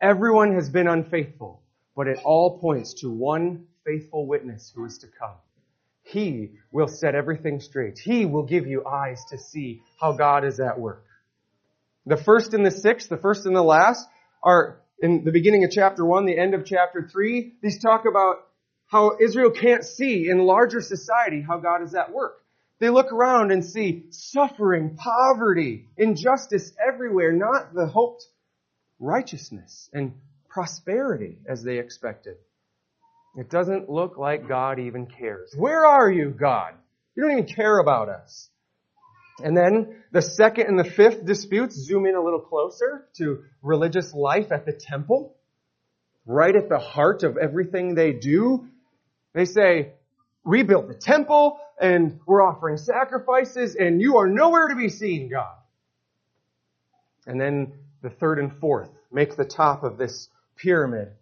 everyone 0.00 0.54
has 0.54 0.68
been 0.68 0.88
unfaithful, 0.88 1.62
but 1.94 2.08
it 2.08 2.18
all 2.24 2.58
points 2.58 2.94
to 2.94 3.10
one 3.10 3.66
faithful 3.84 4.26
witness 4.26 4.72
who 4.74 4.84
is 4.84 4.98
to 4.98 5.06
come. 5.06 5.36
He 6.12 6.50
will 6.70 6.88
set 6.88 7.14
everything 7.14 7.60
straight. 7.60 7.98
He 7.98 8.26
will 8.26 8.42
give 8.42 8.66
you 8.66 8.86
eyes 8.86 9.24
to 9.30 9.38
see 9.38 9.82
how 10.00 10.12
God 10.12 10.44
is 10.44 10.60
at 10.60 10.78
work. 10.78 11.04
The 12.04 12.16
first 12.16 12.52
and 12.52 12.66
the 12.66 12.70
sixth, 12.70 13.08
the 13.08 13.16
first 13.16 13.46
and 13.46 13.56
the 13.56 13.62
last, 13.62 14.06
are 14.42 14.80
in 14.98 15.24
the 15.24 15.32
beginning 15.32 15.64
of 15.64 15.70
chapter 15.70 16.04
one, 16.04 16.26
the 16.26 16.38
end 16.38 16.54
of 16.54 16.66
chapter 16.66 17.08
three. 17.10 17.54
These 17.62 17.80
talk 17.80 18.04
about 18.04 18.46
how 18.86 19.16
Israel 19.20 19.50
can't 19.50 19.84
see 19.84 20.28
in 20.28 20.38
larger 20.38 20.82
society 20.82 21.40
how 21.40 21.58
God 21.58 21.82
is 21.82 21.94
at 21.94 22.12
work. 22.12 22.42
They 22.78 22.90
look 22.90 23.12
around 23.12 23.52
and 23.52 23.64
see 23.64 24.06
suffering, 24.10 24.96
poverty, 24.96 25.88
injustice 25.96 26.72
everywhere, 26.86 27.32
not 27.32 27.72
the 27.72 27.86
hoped 27.86 28.26
righteousness 28.98 29.88
and 29.92 30.14
prosperity 30.48 31.38
as 31.48 31.62
they 31.62 31.78
expected. 31.78 32.36
It 33.36 33.48
doesn't 33.48 33.88
look 33.88 34.18
like 34.18 34.46
God 34.46 34.78
even 34.78 35.06
cares. 35.06 35.54
Where 35.56 35.86
are 35.86 36.10
you, 36.10 36.30
God? 36.30 36.74
You 37.14 37.22
don't 37.22 37.32
even 37.32 37.46
care 37.46 37.78
about 37.78 38.08
us. 38.08 38.48
And 39.42 39.56
then 39.56 40.02
the 40.12 40.20
second 40.20 40.66
and 40.66 40.78
the 40.78 40.84
fifth 40.84 41.24
disputes 41.24 41.74
zoom 41.76 42.06
in 42.06 42.14
a 42.14 42.22
little 42.22 42.40
closer 42.40 43.08
to 43.16 43.44
religious 43.62 44.12
life 44.12 44.52
at 44.52 44.66
the 44.66 44.72
temple. 44.72 45.34
Right 46.26 46.54
at 46.54 46.68
the 46.68 46.78
heart 46.78 47.22
of 47.22 47.36
everything 47.36 47.94
they 47.94 48.12
do. 48.12 48.68
They 49.32 49.46
say, 49.46 49.94
we 50.44 50.62
built 50.62 50.88
the 50.88 50.94
temple 50.94 51.58
and 51.80 52.20
we're 52.26 52.42
offering 52.42 52.76
sacrifices 52.76 53.76
and 53.76 54.00
you 54.00 54.18
are 54.18 54.28
nowhere 54.28 54.68
to 54.68 54.76
be 54.76 54.88
seen, 54.88 55.30
God. 55.30 55.54
And 57.26 57.40
then 57.40 57.72
the 58.02 58.10
third 58.10 58.38
and 58.38 58.52
fourth 58.60 58.90
make 59.10 59.36
the 59.36 59.44
top 59.44 59.84
of 59.84 59.96
this 59.96 60.28
pyramid 60.56 61.12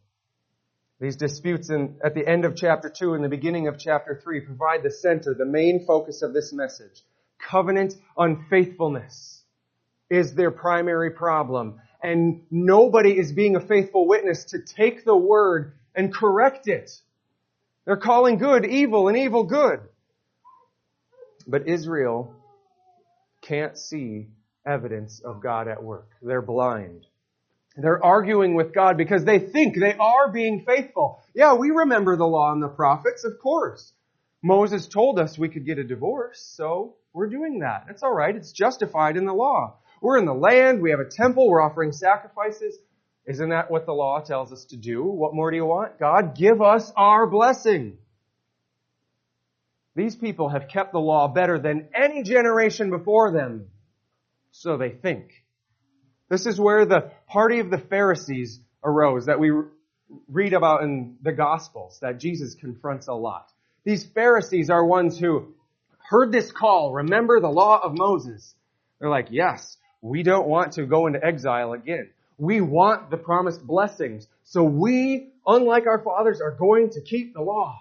these 1.00 1.16
disputes 1.16 1.70
in, 1.70 1.96
at 2.04 2.14
the 2.14 2.26
end 2.26 2.44
of 2.44 2.54
chapter 2.54 2.90
2 2.90 3.14
and 3.14 3.24
the 3.24 3.28
beginning 3.28 3.68
of 3.68 3.78
chapter 3.78 4.20
3 4.22 4.40
provide 4.40 4.82
the 4.82 4.90
center, 4.90 5.34
the 5.34 5.46
main 5.46 5.86
focus 5.86 6.20
of 6.20 6.34
this 6.34 6.52
message. 6.52 7.02
Covenant 7.38 7.94
unfaithfulness 8.18 9.42
is 10.10 10.34
their 10.34 10.50
primary 10.50 11.10
problem. 11.10 11.80
And 12.02 12.42
nobody 12.50 13.18
is 13.18 13.32
being 13.32 13.56
a 13.56 13.66
faithful 13.66 14.06
witness 14.06 14.44
to 14.46 14.58
take 14.60 15.04
the 15.06 15.16
word 15.16 15.72
and 15.94 16.12
correct 16.12 16.68
it. 16.68 16.90
They're 17.86 17.96
calling 17.96 18.36
good 18.36 18.66
evil 18.66 19.08
and 19.08 19.16
evil 19.16 19.44
good. 19.44 19.80
But 21.46 21.66
Israel 21.66 22.34
can't 23.40 23.78
see 23.78 24.28
evidence 24.66 25.20
of 25.20 25.42
God 25.42 25.66
at 25.66 25.82
work. 25.82 26.10
They're 26.20 26.42
blind. 26.42 27.06
They're 27.76 28.04
arguing 28.04 28.54
with 28.54 28.74
God 28.74 28.96
because 28.96 29.24
they 29.24 29.38
think 29.38 29.78
they 29.78 29.94
are 29.94 30.30
being 30.30 30.64
faithful. 30.64 31.20
Yeah, 31.34 31.54
we 31.54 31.70
remember 31.70 32.16
the 32.16 32.26
law 32.26 32.52
and 32.52 32.62
the 32.62 32.68
prophets, 32.68 33.24
of 33.24 33.38
course. 33.40 33.92
Moses 34.42 34.88
told 34.88 35.18
us 35.18 35.38
we 35.38 35.48
could 35.48 35.66
get 35.66 35.78
a 35.78 35.84
divorce, 35.84 36.40
so 36.56 36.96
we're 37.12 37.28
doing 37.28 37.60
that. 37.60 37.86
It's 37.88 38.02
alright. 38.02 38.36
It's 38.36 38.52
justified 38.52 39.16
in 39.16 39.24
the 39.24 39.34
law. 39.34 39.76
We're 40.00 40.18
in 40.18 40.24
the 40.24 40.34
land. 40.34 40.80
We 40.80 40.90
have 40.90 41.00
a 41.00 41.08
temple. 41.08 41.48
We're 41.48 41.62
offering 41.62 41.92
sacrifices. 41.92 42.78
Isn't 43.26 43.50
that 43.50 43.70
what 43.70 43.86
the 43.86 43.92
law 43.92 44.20
tells 44.20 44.52
us 44.52 44.64
to 44.66 44.76
do? 44.76 45.04
What 45.04 45.34
more 45.34 45.50
do 45.50 45.56
you 45.56 45.66
want? 45.66 45.98
God, 45.98 46.34
give 46.36 46.62
us 46.62 46.90
our 46.96 47.26
blessing. 47.26 47.98
These 49.94 50.16
people 50.16 50.48
have 50.48 50.68
kept 50.68 50.92
the 50.92 51.00
law 51.00 51.28
better 51.28 51.58
than 51.58 51.88
any 51.94 52.22
generation 52.22 52.90
before 52.90 53.30
them. 53.30 53.66
So 54.52 54.76
they 54.78 54.90
think. 54.90 55.32
This 56.30 56.46
is 56.46 56.60
where 56.60 56.86
the 56.86 57.10
party 57.26 57.58
of 57.58 57.70
the 57.70 57.78
Pharisees 57.78 58.60
arose 58.84 59.26
that 59.26 59.40
we 59.40 59.50
read 60.28 60.52
about 60.52 60.84
in 60.84 61.16
the 61.22 61.32
Gospels 61.32 61.98
that 62.02 62.18
Jesus 62.18 62.54
confronts 62.54 63.08
a 63.08 63.14
lot. 63.14 63.50
These 63.84 64.06
Pharisees 64.06 64.70
are 64.70 64.84
ones 64.84 65.18
who 65.18 65.52
heard 66.08 66.30
this 66.30 66.52
call, 66.52 66.92
remember 66.92 67.40
the 67.40 67.48
law 67.48 67.80
of 67.82 67.96
Moses. 67.96 68.54
They're 68.98 69.10
like, 69.10 69.28
yes, 69.30 69.76
we 70.02 70.22
don't 70.22 70.46
want 70.46 70.72
to 70.74 70.86
go 70.86 71.08
into 71.08 71.24
exile 71.24 71.72
again. 71.72 72.10
We 72.38 72.60
want 72.60 73.10
the 73.10 73.16
promised 73.16 73.66
blessings. 73.66 74.26
So 74.44 74.62
we, 74.62 75.30
unlike 75.46 75.86
our 75.86 76.02
fathers, 76.02 76.40
are 76.40 76.52
going 76.52 76.90
to 76.90 77.00
keep 77.00 77.34
the 77.34 77.42
law. 77.42 77.80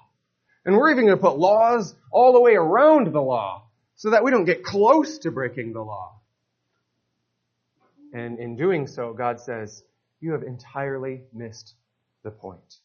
And 0.66 0.76
we're 0.76 0.92
even 0.92 1.06
going 1.06 1.18
to 1.18 1.22
put 1.22 1.38
laws 1.38 1.96
all 2.12 2.34
the 2.34 2.42
way 2.42 2.56
around 2.56 3.14
the 3.14 3.22
law 3.22 3.64
so 3.96 4.10
that 4.10 4.24
we 4.24 4.32
don't 4.32 4.46
get 4.46 4.64
close 4.64 5.20
to 5.20 5.32
breaking 5.32 5.74
the 5.74 5.82
law. 5.82 6.19
And 8.14 8.40
in 8.40 8.56
doing 8.56 8.88
so, 8.88 9.14
God 9.14 9.40
says, 9.40 9.84
you 10.20 10.32
have 10.34 10.44
entirely 10.44 11.22
missed 11.34 11.76
the 12.24 12.32
point. 12.32 12.76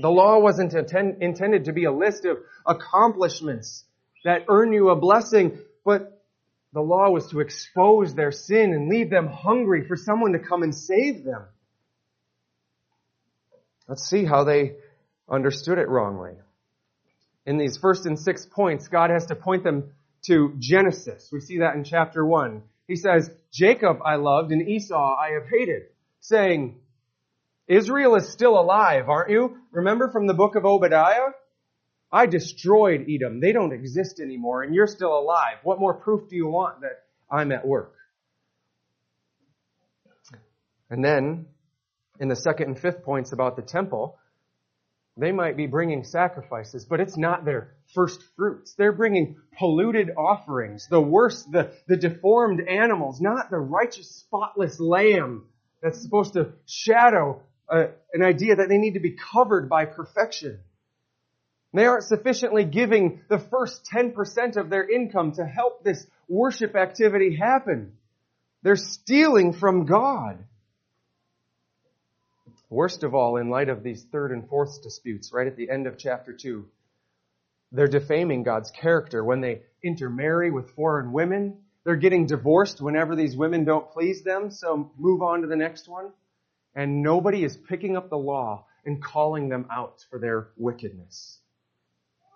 The 0.00 0.10
law 0.10 0.38
wasn't 0.38 0.72
intended 0.74 1.66
to 1.66 1.72
be 1.72 1.84
a 1.84 1.92
list 1.92 2.24
of 2.24 2.38
accomplishments 2.66 3.84
that 4.24 4.46
earn 4.48 4.72
you 4.72 4.88
a 4.88 4.96
blessing, 4.96 5.58
but 5.84 6.24
the 6.72 6.80
law 6.80 7.10
was 7.10 7.28
to 7.30 7.40
expose 7.40 8.14
their 8.14 8.32
sin 8.32 8.72
and 8.72 8.88
leave 8.88 9.10
them 9.10 9.26
hungry 9.26 9.86
for 9.86 9.96
someone 9.96 10.32
to 10.32 10.38
come 10.38 10.62
and 10.62 10.74
save 10.74 11.24
them. 11.24 11.44
Let's 13.86 14.08
see 14.08 14.24
how 14.24 14.44
they 14.44 14.76
understood 15.28 15.76
it 15.76 15.88
wrongly. 15.88 16.32
In 17.44 17.58
these 17.58 17.76
first 17.76 18.06
and 18.06 18.18
six 18.18 18.46
points, 18.46 18.88
God 18.88 19.10
has 19.10 19.26
to 19.26 19.34
point 19.34 19.64
them 19.64 19.92
to 20.26 20.54
Genesis. 20.58 21.28
We 21.30 21.40
see 21.40 21.58
that 21.58 21.74
in 21.74 21.84
chapter 21.84 22.24
1. 22.24 22.62
He 22.88 22.96
says, 22.96 23.30
Jacob 23.52 23.98
I 24.04 24.16
loved 24.16 24.52
and 24.52 24.68
Esau 24.68 25.16
I 25.16 25.32
have 25.32 25.48
hated, 25.48 25.82
saying, 26.20 26.80
Israel 27.68 28.16
is 28.16 28.28
still 28.28 28.58
alive, 28.58 29.08
aren't 29.08 29.30
you? 29.30 29.56
Remember 29.70 30.10
from 30.10 30.26
the 30.26 30.34
book 30.34 30.56
of 30.56 30.64
Obadiah? 30.64 31.30
I 32.10 32.26
destroyed 32.26 33.06
Edom. 33.08 33.40
They 33.40 33.52
don't 33.52 33.72
exist 33.72 34.20
anymore 34.20 34.62
and 34.62 34.74
you're 34.74 34.86
still 34.86 35.18
alive. 35.18 35.56
What 35.62 35.80
more 35.80 35.94
proof 35.94 36.28
do 36.28 36.36
you 36.36 36.46
want 36.46 36.82
that 36.82 37.04
I'm 37.30 37.52
at 37.52 37.66
work? 37.66 37.94
And 40.90 41.02
then, 41.02 41.46
in 42.20 42.28
the 42.28 42.36
second 42.36 42.66
and 42.66 42.78
fifth 42.78 43.02
points 43.02 43.32
about 43.32 43.56
the 43.56 43.62
temple, 43.62 44.18
they 45.16 45.32
might 45.32 45.56
be 45.56 45.66
bringing 45.66 46.04
sacrifices, 46.04 46.86
but 46.86 47.00
it's 47.00 47.16
not 47.16 47.44
their 47.44 47.74
first 47.94 48.22
fruits. 48.34 48.74
They're 48.74 48.92
bringing 48.92 49.36
polluted 49.58 50.10
offerings, 50.16 50.88
the 50.88 51.00
worst, 51.00 51.52
the, 51.52 51.72
the 51.86 51.96
deformed 51.96 52.66
animals, 52.66 53.20
not 53.20 53.50
the 53.50 53.58
righteous, 53.58 54.08
spotless 54.08 54.80
lamb 54.80 55.44
that's 55.82 56.00
supposed 56.00 56.32
to 56.34 56.52
shadow 56.66 57.42
uh, 57.68 57.88
an 58.14 58.22
idea 58.22 58.56
that 58.56 58.68
they 58.68 58.78
need 58.78 58.94
to 58.94 59.00
be 59.00 59.16
covered 59.32 59.68
by 59.68 59.84
perfection. 59.84 60.60
They 61.74 61.86
aren't 61.86 62.04
sufficiently 62.04 62.64
giving 62.64 63.22
the 63.28 63.38
first 63.38 63.88
10% 63.92 64.56
of 64.56 64.70
their 64.70 64.88
income 64.88 65.32
to 65.32 65.44
help 65.44 65.82
this 65.82 66.06
worship 66.28 66.76
activity 66.76 67.36
happen. 67.36 67.92
They're 68.62 68.76
stealing 68.76 69.52
from 69.52 69.86
God. 69.86 70.44
Worst 72.72 73.02
of 73.02 73.14
all, 73.14 73.36
in 73.36 73.50
light 73.50 73.68
of 73.68 73.82
these 73.82 74.02
third 74.02 74.32
and 74.32 74.48
fourth 74.48 74.82
disputes, 74.82 75.30
right 75.30 75.46
at 75.46 75.56
the 75.56 75.68
end 75.68 75.86
of 75.86 75.98
chapter 75.98 76.32
2, 76.32 76.64
they're 77.70 77.86
defaming 77.86 78.44
God's 78.44 78.70
character 78.70 79.22
when 79.22 79.42
they 79.42 79.60
intermarry 79.84 80.50
with 80.50 80.70
foreign 80.70 81.12
women. 81.12 81.58
They're 81.84 81.96
getting 81.96 82.24
divorced 82.24 82.80
whenever 82.80 83.14
these 83.14 83.36
women 83.36 83.66
don't 83.66 83.90
please 83.90 84.22
them, 84.22 84.50
so 84.50 84.90
move 84.96 85.20
on 85.20 85.42
to 85.42 85.48
the 85.48 85.54
next 85.54 85.86
one. 85.86 86.12
And 86.74 87.02
nobody 87.02 87.44
is 87.44 87.58
picking 87.58 87.94
up 87.94 88.08
the 88.08 88.16
law 88.16 88.64
and 88.86 89.04
calling 89.04 89.50
them 89.50 89.66
out 89.70 90.06
for 90.08 90.18
their 90.18 90.48
wickedness. 90.56 91.40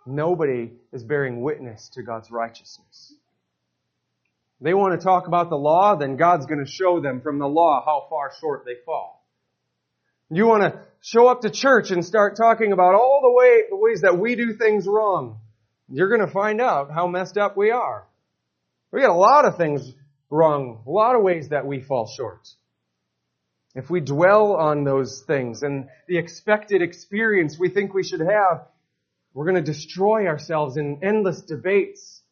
Nobody 0.05 0.71
is 0.93 1.03
bearing 1.03 1.41
witness 1.41 1.89
to 1.95 2.03
God's 2.03 2.31
righteousness. 2.31 3.15
They 4.61 4.75
want 4.75 5.01
to 5.01 5.03
talk 5.03 5.29
about 5.29 5.49
the 5.49 5.57
law, 5.57 5.97
then 5.97 6.19
God's 6.19 6.45
going 6.45 6.63
to 6.63 6.71
show 6.71 7.01
them 7.01 7.23
from 7.23 7.39
the 7.39 7.49
law 7.49 7.83
how 7.83 8.07
far 8.11 8.33
short 8.39 8.67
they 8.67 8.75
fall. 8.85 9.16
You 10.31 10.47
want 10.47 10.63
to 10.63 10.81
show 11.01 11.29
up 11.29 11.43
to 11.43 11.51
church 11.51 11.91
and 11.91 12.05
start 12.05 12.37
talking 12.37 12.73
about 12.73 12.95
all 12.95 13.21
the 13.23 13.33
way, 13.33 13.63
the 13.71 13.77
ways 13.77 14.01
that 14.01 14.19
we 14.19 14.35
do 14.35 14.55
things 14.55 14.87
wrong. 14.87 15.39
You're 15.89 16.09
going 16.09 16.27
to 16.27 16.33
find 16.33 16.61
out 16.61 16.91
how 16.91 17.07
messed 17.07 17.39
up 17.39 17.57
we 17.57 17.71
are. 17.71 18.07
We 18.91 19.03
got 19.03 19.11
a 19.11 19.15
lot 19.15 19.45
of 19.45 19.57
things 19.57 19.93
wrong, 20.31 20.83
a 20.87 20.91
lot 20.91 21.15
of 21.15 21.23
ways 21.23 21.51
that 21.51 21.67
we 21.67 21.81
fall 21.81 22.09
short. 22.09 22.49
If 23.77 23.89
we 23.91 24.01
dwell 24.01 24.55
on 24.55 24.85
those 24.85 25.23
things 25.27 25.63
and 25.63 25.89
the 26.09 26.19
expected 26.19 26.83
experience 26.83 27.59
we 27.59 27.69
think 27.69 27.95
we 27.95 28.03
should 28.03 28.21
have, 28.21 28.67
we're 29.33 29.45
going 29.45 29.63
to 29.63 29.73
destroy 29.73 30.27
ourselves 30.27 30.77
in 30.77 31.01
endless 31.03 31.43
debates 31.43 32.23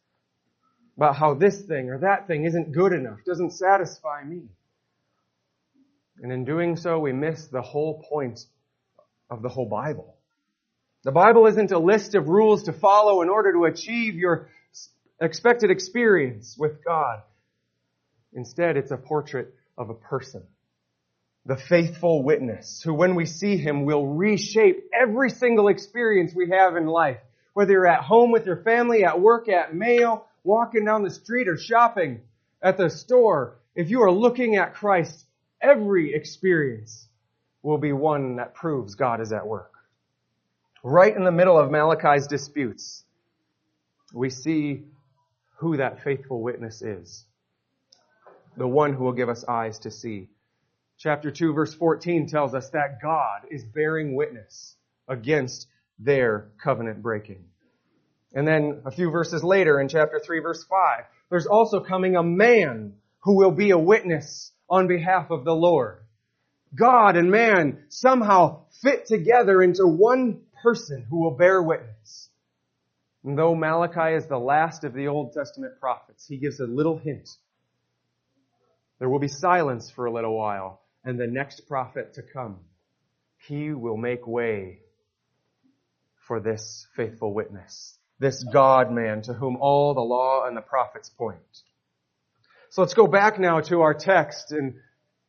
about 0.97 1.15
how 1.15 1.35
this 1.35 1.61
thing 1.61 1.89
or 1.91 1.99
that 1.99 2.27
thing 2.27 2.45
isn't 2.45 2.71
good 2.71 2.93
enough, 2.93 3.19
doesn't 3.25 3.51
satisfy 3.51 4.23
me. 4.23 4.49
And 6.21 6.31
in 6.31 6.45
doing 6.45 6.77
so, 6.77 6.99
we 6.99 7.13
miss 7.13 7.47
the 7.47 7.61
whole 7.61 8.03
point 8.09 8.39
of 9.29 9.41
the 9.41 9.49
whole 9.49 9.67
Bible. 9.67 10.15
The 11.03 11.11
Bible 11.11 11.45
isn't 11.47 11.71
a 11.71 11.79
list 11.79 12.15
of 12.15 12.27
rules 12.29 12.63
to 12.63 12.73
follow 12.73 13.21
in 13.21 13.29
order 13.29 13.53
to 13.53 13.65
achieve 13.65 14.15
your 14.15 14.49
expected 15.21 15.71
experience 15.71 16.55
with 16.57 16.83
God. 16.83 17.21
Instead, 18.33 18.75
it's 18.75 18.91
a 18.91 18.97
portrait 18.97 19.53
of 19.77 19.89
a 19.89 19.93
person. 19.93 20.43
The 21.45 21.57
faithful 21.57 22.23
witness 22.23 22.81
who 22.83 22.93
when 22.93 23.13
we 23.13 23.25
see 23.25 23.57
him 23.57 23.85
will 23.85 24.07
reshape 24.07 24.89
every 24.99 25.29
single 25.29 25.67
experience 25.67 26.33
we 26.33 26.49
have 26.49 26.75
in 26.75 26.87
life. 26.87 27.19
Whether 27.53 27.73
you're 27.73 27.87
at 27.87 28.03
home 28.03 28.31
with 28.31 28.45
your 28.45 28.63
family, 28.63 29.03
at 29.03 29.21
work, 29.21 29.47
at 29.47 29.75
mail, 29.75 30.25
walking 30.43 30.85
down 30.85 31.03
the 31.03 31.11
street 31.11 31.47
or 31.47 31.57
shopping 31.57 32.21
at 32.61 32.77
the 32.77 32.89
store. 32.89 33.57
If 33.75 33.89
you 33.89 34.01
are 34.03 34.11
looking 34.11 34.55
at 34.55 34.73
Christ, 34.73 35.24
every 35.65 36.13
experience 36.13 37.07
will 37.63 37.77
be 37.77 37.91
one 37.91 38.35
that 38.35 38.53
proves 38.53 38.95
God 38.95 39.21
is 39.21 39.33
at 39.33 39.47
work. 39.47 39.71
Right 40.83 41.15
in 41.15 41.23
the 41.23 41.31
middle 41.31 41.57
of 41.57 41.71
Malachi's 41.71 42.27
disputes, 42.27 43.03
we 44.13 44.29
see 44.29 44.83
who 45.57 45.77
that 45.77 46.03
faithful 46.03 46.41
witness 46.41 46.81
is. 46.81 47.25
The 48.55 48.67
one 48.67 48.93
who 48.93 49.03
will 49.03 49.13
give 49.13 49.29
us 49.29 49.43
eyes 49.47 49.79
to 49.79 49.91
see. 49.91 50.29
Chapter 50.97 51.31
2 51.31 51.53
verse 51.53 51.73
14 51.73 52.27
tells 52.27 52.53
us 52.53 52.69
that 52.69 53.01
God 53.01 53.41
is 53.49 53.65
bearing 53.65 54.15
witness 54.15 54.75
against 55.07 55.67
their 55.97 56.49
covenant 56.63 57.01
breaking. 57.01 57.43
And 58.33 58.47
then 58.47 58.81
a 58.85 58.91
few 58.91 59.09
verses 59.09 59.43
later 59.43 59.79
in 59.79 59.89
chapter 59.89 60.21
3 60.23 60.39
verse 60.39 60.63
5, 60.63 61.05
there's 61.29 61.47
also 61.47 61.79
coming 61.79 62.15
a 62.15 62.23
man 62.23 62.93
who 63.23 63.35
will 63.37 63.51
be 63.51 63.71
a 63.71 63.77
witness 63.77 64.51
on 64.69 64.87
behalf 64.87 65.29
of 65.29 65.45
the 65.45 65.55
Lord. 65.55 65.99
God 66.73 67.15
and 67.15 67.31
man 67.31 67.85
somehow 67.89 68.65
fit 68.81 69.05
together 69.05 69.61
into 69.61 69.85
one 69.85 70.41
person 70.63 71.05
who 71.09 71.21
will 71.21 71.37
bear 71.37 71.61
witness. 71.61 72.29
And 73.23 73.37
though 73.37 73.55
Malachi 73.55 74.15
is 74.15 74.27
the 74.27 74.37
last 74.37 74.83
of 74.83 74.93
the 74.93 75.07
Old 75.07 75.33
Testament 75.33 75.79
prophets, 75.79 76.25
he 76.27 76.37
gives 76.37 76.59
a 76.59 76.65
little 76.65 76.97
hint. 76.97 77.29
There 78.99 79.09
will 79.09 79.19
be 79.19 79.27
silence 79.27 79.89
for 79.89 80.05
a 80.05 80.13
little 80.13 80.37
while, 80.37 80.81
and 81.03 81.19
the 81.19 81.27
next 81.27 81.67
prophet 81.67 82.13
to 82.15 82.21
come, 82.21 82.59
he 83.47 83.71
will 83.71 83.97
make 83.97 84.25
way 84.25 84.79
for 86.27 86.39
this 86.39 86.87
faithful 86.95 87.33
witness, 87.33 87.97
this 88.19 88.43
God 88.43 88.91
man 88.91 89.21
to 89.23 89.33
whom 89.33 89.57
all 89.57 89.93
the 89.93 90.01
law 90.01 90.45
and 90.47 90.55
the 90.55 90.61
prophets 90.61 91.09
point. 91.09 91.37
So 92.75 92.81
let's 92.81 92.93
go 92.93 93.07
back 93.07 93.39
now 93.39 93.61
to 93.61 93.83
our 93.83 93.93
text 93.93 94.51
in 94.51 94.81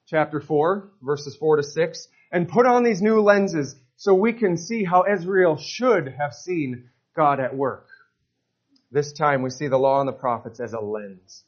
chapter 0.09 0.41
4, 0.41 0.91
verses 1.01 1.37
4 1.37 1.59
to 1.59 1.63
6, 1.63 2.09
and 2.33 2.49
put 2.49 2.67
on 2.67 2.83
these 2.83 3.01
new 3.01 3.21
lenses 3.21 3.77
so 3.95 4.15
we 4.15 4.33
can 4.33 4.57
see 4.57 4.83
how 4.83 5.05
Israel 5.09 5.57
should 5.57 6.13
have 6.19 6.35
seen 6.35 6.91
God 7.15 7.39
at 7.39 7.55
work. 7.55 7.87
This 8.91 9.13
time 9.13 9.43
we 9.43 9.51
see 9.51 9.69
the 9.69 9.79
law 9.79 10.01
and 10.01 10.09
the 10.09 10.13
prophets 10.13 10.59
as 10.59 10.73
a 10.73 10.81
lens. 10.81 11.45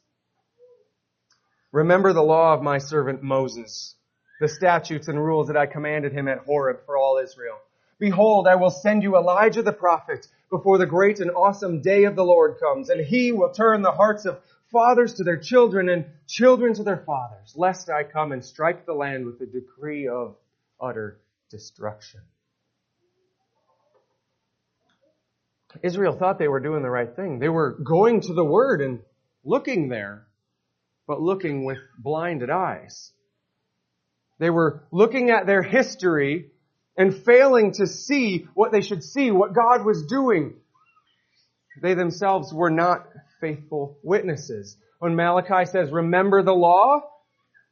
Remember 1.73 2.13
the 2.13 2.21
law 2.21 2.53
of 2.53 2.61
my 2.61 2.77
servant 2.77 3.21
Moses, 3.21 3.93
the 4.39 4.47
statutes 4.47 5.09
and 5.09 5.19
rules 5.19 5.47
that 5.47 5.57
I 5.57 5.65
commanded 5.65 6.13
him 6.13 6.29
at 6.29 6.45
Horeb 6.45 6.85
for 6.85 6.95
all 6.95 7.19
Israel. 7.21 7.57
Behold, 7.99 8.47
I 8.47 8.55
will 8.55 8.71
send 8.71 9.03
you 9.03 9.17
Elijah 9.17 9.63
the 9.63 9.73
prophet 9.73 10.25
before 10.49 10.77
the 10.77 10.85
great 10.85 11.19
and 11.19 11.29
awesome 11.29 11.81
day 11.81 12.05
of 12.05 12.15
the 12.15 12.23
Lord 12.23 12.57
comes, 12.57 12.89
and 12.89 13.05
he 13.05 13.33
will 13.33 13.51
turn 13.51 13.81
the 13.81 13.91
hearts 13.91 14.23
of 14.25 14.39
fathers 14.71 15.15
to 15.15 15.23
their 15.23 15.37
children 15.37 15.89
and 15.89 16.05
children 16.27 16.73
to 16.75 16.83
their 16.83 17.03
fathers, 17.05 17.53
lest 17.55 17.89
I 17.89 18.03
come 18.03 18.31
and 18.31 18.43
strike 18.43 18.85
the 18.85 18.93
land 18.93 19.25
with 19.25 19.41
a 19.41 19.45
decree 19.45 20.07
of 20.07 20.35
utter 20.79 21.19
destruction. 21.49 22.21
Israel 25.83 26.13
thought 26.17 26.39
they 26.39 26.47
were 26.47 26.59
doing 26.59 26.81
the 26.81 26.89
right 26.89 27.15
thing. 27.15 27.39
They 27.39 27.49
were 27.49 27.77
going 27.83 28.21
to 28.21 28.33
the 28.33 28.43
Word 28.43 28.81
and 28.81 28.99
looking 29.43 29.89
there, 29.89 30.25
but 31.07 31.21
looking 31.21 31.63
with 31.63 31.77
blinded 31.97 32.49
eyes. 32.49 33.11
They 34.39 34.49
were 34.49 34.83
looking 34.91 35.29
at 35.29 35.45
their 35.45 35.61
history 35.61 36.51
and 36.97 37.15
failing 37.15 37.73
to 37.73 37.87
see 37.87 38.47
what 38.53 38.71
they 38.71 38.81
should 38.81 39.03
see, 39.03 39.31
what 39.31 39.53
God 39.53 39.85
was 39.85 40.05
doing. 40.05 40.55
They 41.81 41.93
themselves 41.93 42.53
were 42.53 42.71
not 42.71 43.07
faithful 43.39 43.97
witnesses. 44.03 44.77
When 44.99 45.15
Malachi 45.15 45.65
says, 45.65 45.91
remember 45.91 46.43
the 46.43 46.53
law, 46.53 47.01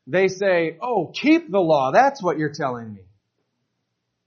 they 0.05 0.27
say, 0.27 0.77
oh, 0.81 1.11
keep 1.13 1.51
the 1.51 1.59
law. 1.59 1.91
That's 1.91 2.23
what 2.23 2.37
you're 2.37 2.53
telling 2.53 2.93
me. 2.93 3.01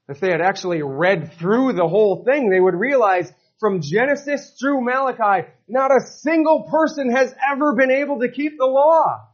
If 0.09 0.21
they 0.21 0.31
had 0.31 0.41
actually 0.41 0.83
read 0.83 1.35
through 1.39 1.73
the 1.73 1.89
whole 1.89 2.25
thing, 2.25 2.51
they 2.51 2.61
would 2.61 2.75
realize 2.75 3.33
from 3.61 3.81
Genesis 3.81 4.57
through 4.59 4.83
Malachi, 4.83 5.49
not 5.69 5.91
a 5.91 6.07
single 6.07 6.65
person 6.71 7.13
has 7.13 7.35
ever 7.53 7.75
been 7.75 7.91
able 7.91 8.21
to 8.21 8.31
keep 8.31 8.59
the 8.59 8.67
law. 8.67 9.29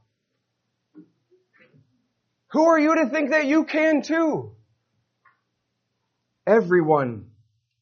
Who 2.53 2.67
are 2.67 2.79
you 2.79 2.95
to 2.97 3.09
think 3.11 3.31
that 3.31 3.47
you 3.47 3.65
can 3.65 4.03
too? 4.03 4.53
Everyone 6.47 7.31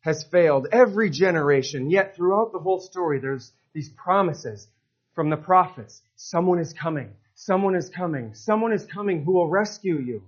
has 0.05 0.23
failed, 0.23 0.69
every 0.71 1.09
generation, 1.09 1.89
yet 1.89 2.15
throughout 2.15 2.53
the 2.53 2.59
whole 2.59 2.79
story 2.79 3.19
there's 3.19 3.53
these 3.73 3.89
promises 3.89 4.69
from 5.15 5.31
the 5.31 5.37
prophets. 5.37 6.03
Someone 6.15 6.59
is 6.59 6.75
coming. 6.75 7.11
Someone 7.35 7.75
is 7.75 7.89
coming. 7.89 8.35
Someone 8.35 8.73
is 8.75 8.85
coming 8.85 9.25
who 9.25 9.33
will 9.33 9.49
rescue 9.49 9.99
you. 9.99 10.23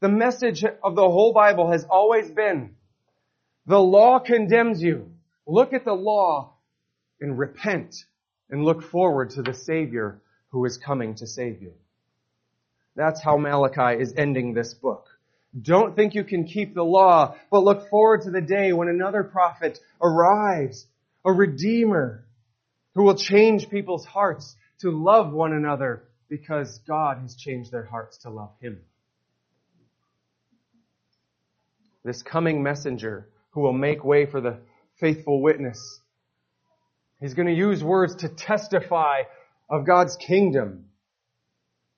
The 0.00 0.08
message 0.08 0.64
of 0.64 0.94
the 0.94 1.10
whole 1.10 1.32
Bible 1.32 1.72
has 1.72 1.84
always 1.84 2.30
been, 2.30 2.76
the 3.66 3.80
law 3.80 4.20
condemns 4.20 4.80
you. 4.80 5.10
Look 5.48 5.72
at 5.72 5.84
the 5.84 5.94
law 5.94 6.54
and 7.20 7.36
repent 7.36 7.96
and 8.48 8.64
look 8.64 8.84
forward 8.84 9.30
to 9.30 9.42
the 9.42 9.52
Savior 9.52 10.22
who 10.50 10.64
is 10.64 10.78
coming 10.78 11.16
to 11.16 11.26
save 11.26 11.60
you. 11.60 11.72
That's 12.94 13.20
how 13.20 13.36
Malachi 13.36 14.00
is 14.00 14.14
ending 14.16 14.54
this 14.54 14.74
book. 14.74 15.08
Don't 15.60 15.96
think 15.96 16.14
you 16.14 16.24
can 16.24 16.44
keep 16.44 16.74
the 16.74 16.84
law, 16.84 17.34
but 17.50 17.64
look 17.64 17.88
forward 17.88 18.22
to 18.22 18.30
the 18.30 18.40
day 18.40 18.72
when 18.72 18.88
another 18.88 19.24
prophet 19.24 19.78
arrives, 20.00 20.86
a 21.24 21.32
redeemer 21.32 22.24
who 22.94 23.04
will 23.04 23.16
change 23.16 23.70
people's 23.70 24.04
hearts 24.04 24.56
to 24.80 24.90
love 24.90 25.32
one 25.32 25.52
another 25.52 26.04
because 26.28 26.80
God 26.86 27.18
has 27.22 27.34
changed 27.34 27.72
their 27.72 27.84
hearts 27.84 28.18
to 28.18 28.30
love 28.30 28.50
Him. 28.60 28.80
This 32.04 32.22
coming 32.22 32.62
messenger 32.62 33.28
who 33.50 33.60
will 33.62 33.72
make 33.72 34.04
way 34.04 34.26
for 34.26 34.40
the 34.40 34.58
faithful 35.00 35.40
witness. 35.40 36.00
He's 37.20 37.34
going 37.34 37.48
to 37.48 37.54
use 37.54 37.82
words 37.82 38.16
to 38.16 38.28
testify 38.28 39.22
of 39.68 39.86
God's 39.86 40.16
kingdom. 40.16 40.86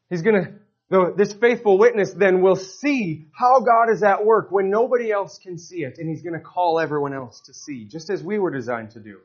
He's 0.08 0.22
going 0.22 0.44
to, 0.44 0.52
this 0.90 1.32
faithful 1.32 1.78
witness 1.78 2.12
then 2.12 2.42
will 2.42 2.56
see 2.56 3.28
how 3.32 3.60
God 3.60 3.90
is 3.90 4.02
at 4.02 4.24
work 4.24 4.50
when 4.50 4.70
nobody 4.70 5.12
else 5.12 5.38
can 5.38 5.56
see 5.56 5.84
it, 5.84 5.98
and 5.98 6.08
he's 6.08 6.22
going 6.22 6.34
to 6.34 6.40
call 6.40 6.80
everyone 6.80 7.14
else 7.14 7.40
to 7.42 7.54
see, 7.54 7.84
just 7.84 8.10
as 8.10 8.22
we 8.22 8.38
were 8.40 8.50
designed 8.50 8.90
to 8.92 9.00
do. 9.00 9.18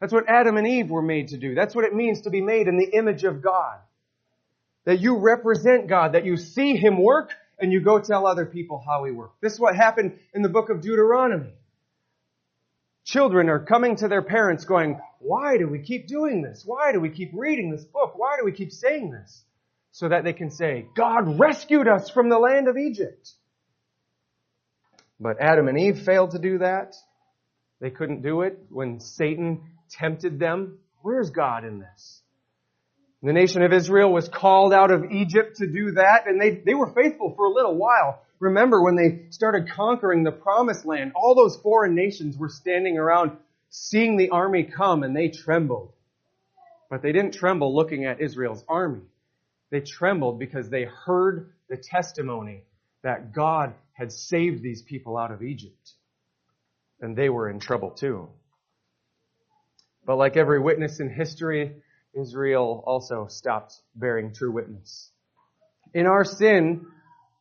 That's 0.00 0.12
what 0.12 0.28
Adam 0.28 0.56
and 0.56 0.66
Eve 0.66 0.90
were 0.90 1.02
made 1.02 1.28
to 1.28 1.36
do. 1.36 1.54
That's 1.54 1.74
what 1.74 1.84
it 1.84 1.94
means 1.94 2.22
to 2.22 2.30
be 2.30 2.40
made 2.40 2.66
in 2.66 2.76
the 2.76 2.90
image 2.92 3.24
of 3.24 3.40
God. 3.40 3.78
That 4.84 5.00
you 5.00 5.18
represent 5.18 5.86
God, 5.86 6.12
that 6.12 6.24
you 6.24 6.36
see 6.36 6.76
Him 6.76 7.00
work, 7.00 7.30
and 7.58 7.72
you 7.72 7.80
go 7.80 8.00
tell 8.00 8.26
other 8.26 8.44
people 8.44 8.82
how 8.84 9.04
He 9.04 9.12
worked. 9.12 9.40
This 9.40 9.54
is 9.54 9.60
what 9.60 9.76
happened 9.76 10.18
in 10.34 10.42
the 10.42 10.48
book 10.48 10.70
of 10.70 10.80
Deuteronomy. 10.80 11.52
Children 13.04 13.48
are 13.48 13.60
coming 13.60 13.94
to 13.96 14.08
their 14.08 14.22
parents 14.22 14.64
going, 14.64 15.00
why 15.20 15.56
do 15.56 15.68
we 15.68 15.78
keep 15.78 16.08
doing 16.08 16.42
this? 16.42 16.64
Why 16.66 16.90
do 16.92 17.00
we 17.00 17.10
keep 17.10 17.30
reading 17.32 17.70
this 17.70 17.84
book? 17.84 18.14
Why 18.16 18.36
do 18.38 18.44
we 18.44 18.50
keep 18.50 18.72
saying 18.72 19.12
this? 19.12 19.44
So 19.96 20.10
that 20.10 20.24
they 20.24 20.34
can 20.34 20.50
say, 20.50 20.84
God 20.94 21.40
rescued 21.40 21.88
us 21.88 22.10
from 22.10 22.28
the 22.28 22.38
land 22.38 22.68
of 22.68 22.76
Egypt. 22.76 23.32
But 25.18 25.40
Adam 25.40 25.68
and 25.68 25.78
Eve 25.78 26.02
failed 26.02 26.32
to 26.32 26.38
do 26.38 26.58
that. 26.58 26.96
They 27.80 27.88
couldn't 27.88 28.20
do 28.20 28.42
it 28.42 28.58
when 28.68 29.00
Satan 29.00 29.62
tempted 29.88 30.38
them. 30.38 30.80
Where's 31.00 31.30
God 31.30 31.64
in 31.64 31.78
this? 31.78 32.20
The 33.22 33.32
nation 33.32 33.62
of 33.62 33.72
Israel 33.72 34.12
was 34.12 34.28
called 34.28 34.74
out 34.74 34.90
of 34.90 35.12
Egypt 35.12 35.56
to 35.60 35.66
do 35.66 35.92
that, 35.92 36.26
and 36.26 36.38
they, 36.38 36.50
they 36.50 36.74
were 36.74 36.92
faithful 36.92 37.32
for 37.34 37.46
a 37.46 37.54
little 37.54 37.74
while. 37.74 38.20
Remember 38.38 38.82
when 38.82 38.96
they 38.96 39.30
started 39.30 39.70
conquering 39.70 40.24
the 40.24 40.30
promised 40.30 40.84
land, 40.84 41.12
all 41.14 41.34
those 41.34 41.56
foreign 41.56 41.94
nations 41.94 42.36
were 42.36 42.50
standing 42.50 42.98
around 42.98 43.38
seeing 43.70 44.18
the 44.18 44.28
army 44.28 44.64
come 44.64 45.04
and 45.04 45.16
they 45.16 45.28
trembled. 45.30 45.94
But 46.90 47.00
they 47.00 47.12
didn't 47.12 47.32
tremble 47.32 47.74
looking 47.74 48.04
at 48.04 48.20
Israel's 48.20 48.62
army. 48.68 49.00
They 49.70 49.80
trembled 49.80 50.38
because 50.38 50.68
they 50.68 50.84
heard 50.84 51.52
the 51.68 51.76
testimony 51.76 52.64
that 53.02 53.32
God 53.32 53.74
had 53.92 54.12
saved 54.12 54.62
these 54.62 54.82
people 54.82 55.16
out 55.16 55.32
of 55.32 55.42
Egypt. 55.42 55.92
And 57.00 57.16
they 57.16 57.28
were 57.28 57.50
in 57.50 57.60
trouble 57.60 57.90
too. 57.90 58.28
But 60.04 60.16
like 60.16 60.36
every 60.36 60.60
witness 60.60 61.00
in 61.00 61.10
history, 61.10 61.82
Israel 62.14 62.82
also 62.86 63.26
stopped 63.26 63.74
bearing 63.94 64.32
true 64.32 64.52
witness. 64.52 65.10
In 65.92 66.06
our 66.06 66.24
sin, 66.24 66.86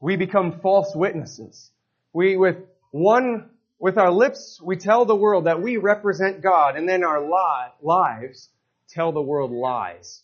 we 0.01 0.15
become 0.15 0.59
false 0.61 0.93
witnesses. 0.95 1.71
We, 2.11 2.37
with 2.37 2.57
one, 2.91 3.49
with 3.79 3.97
our 3.97 4.11
lips, 4.11 4.59
we 4.63 4.77
tell 4.77 5.05
the 5.05 5.15
world 5.15 5.45
that 5.45 5.61
we 5.61 5.77
represent 5.77 6.41
God, 6.41 6.75
and 6.75 6.87
then 6.87 7.03
our 7.03 7.21
li- 7.21 7.73
lives 7.81 8.49
tell 8.89 9.11
the 9.11 9.21
world 9.21 9.51
lies. 9.51 10.21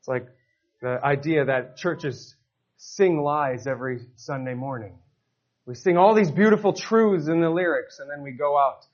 It's 0.00 0.08
like 0.08 0.26
the 0.82 1.00
idea 1.02 1.44
that 1.44 1.76
churches 1.76 2.34
sing 2.76 3.22
lies 3.22 3.68
every 3.68 4.00
Sunday 4.16 4.54
morning. 4.54 4.98
We 5.64 5.76
sing 5.76 5.96
all 5.96 6.14
these 6.14 6.30
beautiful 6.30 6.72
truths 6.72 7.28
in 7.28 7.40
the 7.40 7.48
lyrics, 7.48 8.00
and 8.00 8.10
then 8.10 8.22
we 8.22 8.32
go 8.32 8.58
out 8.58 8.84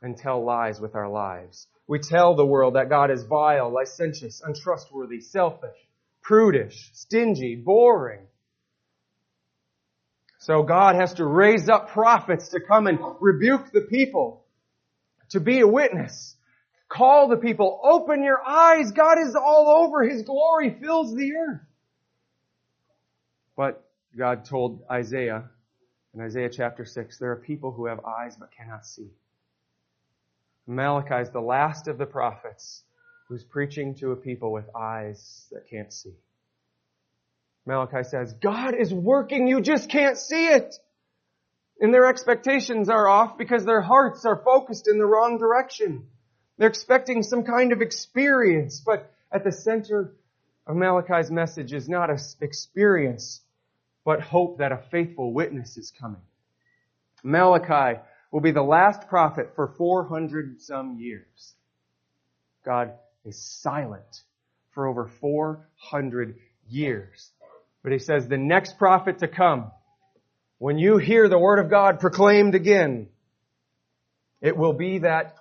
and 0.00 0.16
tell 0.16 0.42
lies 0.42 0.80
with 0.80 0.94
our 0.94 1.08
lives. 1.08 1.66
We 1.86 1.98
tell 1.98 2.34
the 2.34 2.46
world 2.46 2.74
that 2.74 2.88
God 2.88 3.10
is 3.10 3.22
vile, 3.24 3.70
licentious, 3.70 4.40
untrustworthy, 4.42 5.20
selfish, 5.20 5.76
prudish, 6.22 6.90
stingy, 6.94 7.54
boring. 7.54 8.26
So 10.38 10.62
God 10.62 10.94
has 10.94 11.14
to 11.14 11.26
raise 11.26 11.68
up 11.68 11.90
prophets 11.90 12.48
to 12.48 12.60
come 12.60 12.86
and 12.86 12.98
rebuke 13.20 13.72
the 13.72 13.82
people, 13.82 14.44
to 15.30 15.40
be 15.40 15.60
a 15.60 15.66
witness. 15.66 16.34
Call 16.88 17.28
the 17.28 17.36
people, 17.36 17.80
open 17.82 18.22
your 18.22 18.40
eyes, 18.46 18.92
God 18.92 19.18
is 19.18 19.34
all 19.34 19.84
over, 19.84 20.04
His 20.04 20.22
glory 20.22 20.76
fills 20.80 21.14
the 21.14 21.34
earth. 21.34 21.60
But 23.56 23.84
God 24.16 24.44
told 24.44 24.82
Isaiah 24.90 25.50
in 26.16 26.22
Isaiah 26.22 26.48
chapter 26.48 26.86
6, 26.86 27.18
there 27.18 27.32
are 27.32 27.36
people 27.36 27.72
who 27.72 27.86
have 27.86 28.00
eyes 28.02 28.36
but 28.38 28.48
cannot 28.50 28.86
see. 28.86 29.10
Malachi 30.66 31.16
is 31.16 31.30
the 31.30 31.40
last 31.40 31.88
of 31.88 31.98
the 31.98 32.06
prophets 32.06 32.82
who's 33.28 33.44
preaching 33.44 33.94
to 33.96 34.12
a 34.12 34.16
people 34.16 34.50
with 34.50 34.64
eyes 34.74 35.46
that 35.52 35.68
can't 35.68 35.92
see. 35.92 36.14
Malachi 37.66 38.02
says, 38.04 38.32
God 38.32 38.74
is 38.74 38.94
working, 38.94 39.46
you 39.46 39.60
just 39.60 39.90
can't 39.90 40.16
see 40.16 40.46
it. 40.46 40.74
And 41.80 41.92
their 41.92 42.06
expectations 42.06 42.88
are 42.88 43.06
off 43.06 43.36
because 43.36 43.66
their 43.66 43.82
hearts 43.82 44.24
are 44.24 44.42
focused 44.42 44.88
in 44.88 44.96
the 44.96 45.04
wrong 45.04 45.36
direction. 45.38 46.06
They're 46.58 46.68
expecting 46.68 47.22
some 47.22 47.44
kind 47.44 47.72
of 47.72 47.82
experience, 47.82 48.80
but 48.84 49.12
at 49.30 49.44
the 49.44 49.52
center 49.52 50.14
of 50.66 50.76
Malachi's 50.76 51.30
message 51.30 51.72
is 51.72 51.88
not 51.88 52.10
an 52.10 52.18
experience, 52.40 53.40
but 54.04 54.20
hope 54.20 54.58
that 54.58 54.72
a 54.72 54.82
faithful 54.90 55.32
witness 55.32 55.76
is 55.76 55.92
coming. 56.00 56.22
Malachi 57.22 58.00
will 58.30 58.40
be 58.40 58.52
the 58.52 58.62
last 58.62 59.08
prophet 59.08 59.52
for 59.54 59.68
400 59.68 60.60
some 60.62 60.98
years. 60.98 61.54
God 62.64 62.92
is 63.24 63.38
silent 63.38 64.22
for 64.72 64.86
over 64.86 65.10
400 65.20 66.36
years. 66.68 67.30
But 67.82 67.92
he 67.92 67.98
says 67.98 68.26
the 68.26 68.38
next 68.38 68.78
prophet 68.78 69.20
to 69.20 69.28
come, 69.28 69.70
when 70.58 70.78
you 70.78 70.96
hear 70.96 71.28
the 71.28 71.38
word 71.38 71.58
of 71.58 71.70
God 71.70 72.00
proclaimed 72.00 72.54
again, 72.54 73.08
it 74.40 74.56
will 74.56 74.72
be 74.72 74.98
that 74.98 75.36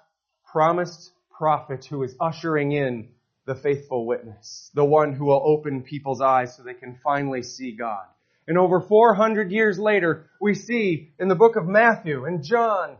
promised 0.55 1.11
prophet 1.37 1.83
who 1.83 2.01
is 2.03 2.15
ushering 2.17 2.71
in 2.71 3.09
the 3.45 3.55
faithful 3.55 4.05
witness, 4.05 4.71
the 4.73 4.85
one 4.85 5.11
who 5.11 5.25
will 5.25 5.41
open 5.45 5.83
people's 5.83 6.21
eyes 6.21 6.55
so 6.55 6.63
they 6.63 6.73
can 6.73 6.97
finally 7.03 7.43
see 7.43 7.73
God. 7.73 8.05
And 8.47 8.57
over 8.57 8.79
400 8.79 9.51
years 9.51 9.77
later, 9.77 10.29
we 10.39 10.53
see 10.53 11.11
in 11.19 11.27
the 11.27 11.35
book 11.35 11.57
of 11.57 11.67
Matthew 11.67 12.23
and 12.23 12.41
John, 12.41 12.95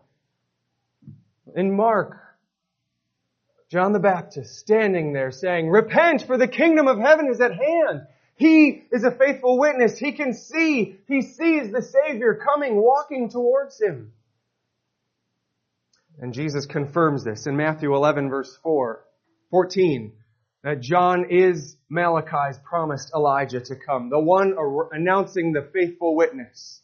in 1.56 1.74
Mark, 1.74 2.18
John 3.72 3.94
the 3.94 4.00
Baptist 4.00 4.60
standing 4.60 5.14
there 5.14 5.32
saying, 5.32 5.70
repent 5.70 6.24
for 6.24 6.38
the 6.38 6.50
kingdom 6.50 6.90
of 6.90 7.00
heaven 7.00 7.30
is 7.30 7.40
at 7.40 7.54
hand. 7.54 8.02
He 8.36 8.84
is 8.92 9.06
a 9.06 9.12
faithful 9.12 9.58
witness. 9.58 9.98
He 9.98 10.12
can 10.12 10.34
see. 10.34 11.00
He 11.08 11.22
sees 11.22 11.72
the 11.72 11.82
Savior 11.82 12.38
coming, 12.46 12.76
walking 12.76 13.30
towards 13.30 13.80
him. 13.80 14.12
And 16.20 16.34
Jesus 16.34 16.66
confirms 16.66 17.24
this 17.24 17.46
in 17.46 17.58
Matthew 17.58 17.94
11 17.94 18.30
verse 18.30 18.58
4, 18.64 19.04
14, 19.52 20.14
that 20.64 20.82
John 20.82 21.26
is 21.30 21.76
Malachi's 21.90 22.58
promised 22.64 23.12
Elijah 23.14 23.60
to 23.60 23.76
come, 23.76 24.10
the 24.10 24.20
one 24.20 24.56
announcing 24.92 25.52
the 25.52 25.70
faithful 25.74 26.16
witness. 26.16 26.82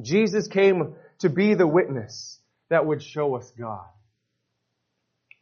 Jesus 0.00 0.48
came 0.48 0.94
to 1.20 1.28
be 1.28 1.54
the 1.54 1.66
witness 1.66 2.38
that 2.68 2.86
would 2.86 3.02
show 3.02 3.36
us 3.36 3.52
God. 3.58 3.86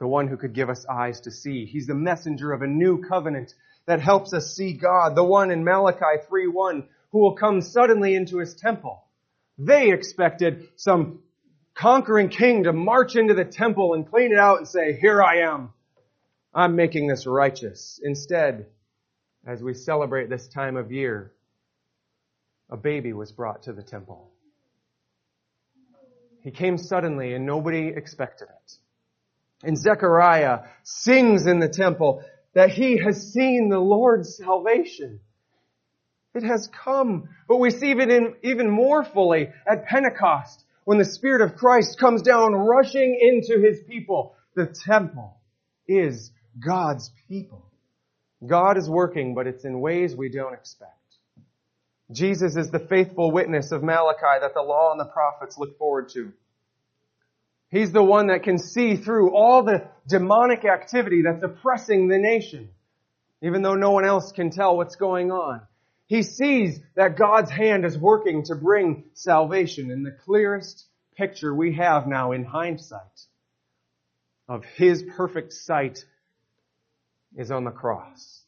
The 0.01 0.09
one 0.09 0.29
who 0.29 0.37
could 0.37 0.55
give 0.55 0.71
us 0.71 0.87
eyes 0.87 1.21
to 1.23 1.31
see. 1.31 1.67
He's 1.67 1.87
the 1.87 1.95
messenger 1.95 2.53
of 2.53 2.63
a 2.63 2.67
new 2.67 3.03
covenant 3.03 3.53
that 3.87 4.01
helps 4.01 4.33
us 4.33 4.55
see 4.55 4.75
God. 4.75 5.15
The 5.15 5.25
one 5.25 5.51
in 5.51 5.65
Malachi 5.65 6.23
3.1 6.31 6.87
who 7.11 7.19
will 7.19 7.35
come 7.35 7.61
suddenly 7.61 8.15
into 8.15 8.39
his 8.39 8.55
temple. 8.55 9.05
They 9.57 9.91
expected 9.91 10.69
some 10.77 11.21
conquering 11.79 12.29
king 12.29 12.65
to 12.65 12.73
march 12.73 13.15
into 13.15 13.35
the 13.35 13.45
temple 13.45 13.95
and 13.95 14.11
clean 14.11 14.33
it 14.33 14.39
out 14.39 14.59
and 14.59 14.67
say, 14.67 14.99
here 15.01 15.23
I 15.23 15.43
am. 15.53 15.71
I'm 16.53 16.75
making 16.75 17.07
this 17.07 17.25
righteous. 17.25 18.01
Instead, 18.03 18.67
as 19.47 19.63
we 19.63 19.75
celebrate 19.75 20.29
this 20.29 20.49
time 20.49 20.77
of 20.77 20.91
year, 20.91 21.33
a 22.69 22.77
baby 22.77 23.13
was 23.13 23.31
brought 23.31 23.63
to 23.63 23.73
the 23.73 23.83
temple. 23.83 24.29
He 26.43 26.51
came 26.51 26.79
suddenly 26.79 27.33
and 27.35 27.47
nobody 27.47 27.89
expected 27.89 28.49
it. 28.49 28.73
And 29.63 29.79
Zechariah 29.79 30.61
sings 30.83 31.47
in 31.47 31.61
the 31.61 31.69
temple 31.69 32.25
that 32.55 32.71
he 32.71 32.99
has 32.99 33.33
seen 33.33 33.69
the 33.69 33.79
Lord's 33.79 34.37
salvation. 34.37 35.21
It 36.35 36.43
has 36.43 36.69
come. 36.69 37.29
But 37.47 37.59
we 37.59 37.71
see 37.71 37.91
it 37.91 38.11
in, 38.11 38.35
even 38.43 38.69
more 38.71 39.05
fully 39.05 39.51
at 39.67 39.87
Pentecost 39.87 40.65
when 40.89 40.97
the 40.97 41.05
Spirit 41.05 41.43
of 41.43 41.55
Christ 41.55 42.01
comes 42.01 42.23
down 42.23 42.55
rushing 42.55 43.19
into 43.21 43.61
His 43.61 43.79
people. 43.87 44.35
The 44.57 44.75
temple 44.87 45.37
is 45.87 46.31
God's 46.59 47.11
people. 47.29 47.63
God 48.47 48.79
is 48.79 48.89
working, 48.89 49.35
but 49.35 49.47
it's 49.47 49.67
in 49.67 49.81
ways 49.81 50.17
we 50.17 50.31
don't 50.31 50.55
expect. 50.55 50.95
Jesus 52.11 52.57
is 52.57 52.71
the 52.71 52.79
faithful 52.79 53.31
witness 53.31 53.71
of 53.71 53.83
Malachi 53.83 54.41
that 54.41 54.55
the 54.55 54.63
law 54.63 54.93
and 54.93 54.99
the 54.99 55.05
prophets 55.05 55.59
look 55.59 55.77
forward 55.77 56.09
to. 56.15 56.33
He's 57.71 57.93
the 57.93 58.03
one 58.03 58.29
that 58.29 58.43
can 58.43 58.57
see 58.57 58.97
through 58.97 59.37
all 59.37 59.65
the 59.65 59.87
demonic 60.09 60.65
activity 60.65 61.21
that's 61.21 61.43
oppressing 61.43 62.09
the 62.09 62.17
nation, 62.17 62.71
even 63.43 63.61
though 63.61 63.75
no 63.75 63.91
one 63.91 64.07
else 64.07 64.33
can 64.33 64.49
tell 64.49 64.79
what's 64.79 64.97
going 64.97 65.33
on. 65.33 65.61
He 66.09 66.23
sees 66.23 66.81
that 66.97 67.19
God's 67.19 67.51
hand 67.51 67.85
is 67.85 67.97
working 67.97 68.43
to 68.45 68.55
bring 68.55 69.05
salvation 69.13 69.91
in 69.91 70.03
the 70.03 70.17
clearest 70.25 70.87
picture 71.17 71.55
we 71.55 71.75
have 71.75 72.07
now 72.07 72.33
in 72.33 72.45
hindsight 72.45 73.01
of 74.49 74.65
His 74.65 75.03
perfect 75.03 75.53
sight 75.53 76.03
is 77.37 77.51
on 77.51 77.65
the 77.65 77.71
cross. 77.71 78.43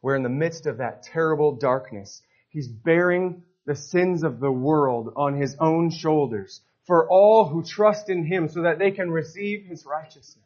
Where 0.00 0.16
in 0.16 0.24
the 0.24 0.28
midst 0.28 0.66
of 0.66 0.78
that 0.78 1.04
terrible 1.04 1.54
darkness, 1.54 2.20
He's 2.50 2.68
bearing 2.68 3.44
the 3.64 3.76
sins 3.76 4.24
of 4.24 4.40
the 4.40 4.50
world 4.50 5.12
on 5.14 5.40
His 5.40 5.56
own 5.60 5.90
shoulders 5.90 6.62
for 6.88 7.08
all 7.08 7.46
who 7.46 7.62
trust 7.62 8.10
in 8.10 8.24
Him 8.24 8.48
so 8.48 8.62
that 8.62 8.80
they 8.80 8.90
can 8.90 9.10
receive 9.10 9.66
His 9.66 9.86
righteousness. 9.86 10.45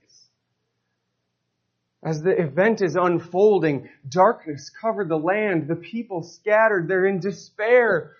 As 2.02 2.22
the 2.22 2.30
event 2.30 2.80
is 2.80 2.96
unfolding, 2.96 3.90
darkness 4.08 4.70
covered 4.70 5.08
the 5.08 5.18
land. 5.18 5.68
The 5.68 5.76
people 5.76 6.22
scattered. 6.22 6.88
They're 6.88 7.06
in 7.06 7.20
despair. 7.20 8.12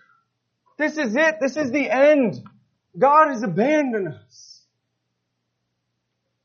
This 0.76 0.98
is 0.98 1.16
it. 1.16 1.36
This 1.40 1.56
is 1.56 1.70
the 1.70 1.90
end. 1.90 2.42
God 2.98 3.28
has 3.28 3.42
abandoned 3.42 4.08
us. 4.08 4.62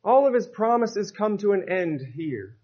All 0.03 0.27
of 0.27 0.33
His 0.33 0.47
promises 0.47 1.11
come 1.11 1.37
to 1.39 1.51
an 1.51 1.69
end 1.69 2.01
here. 2.15 2.55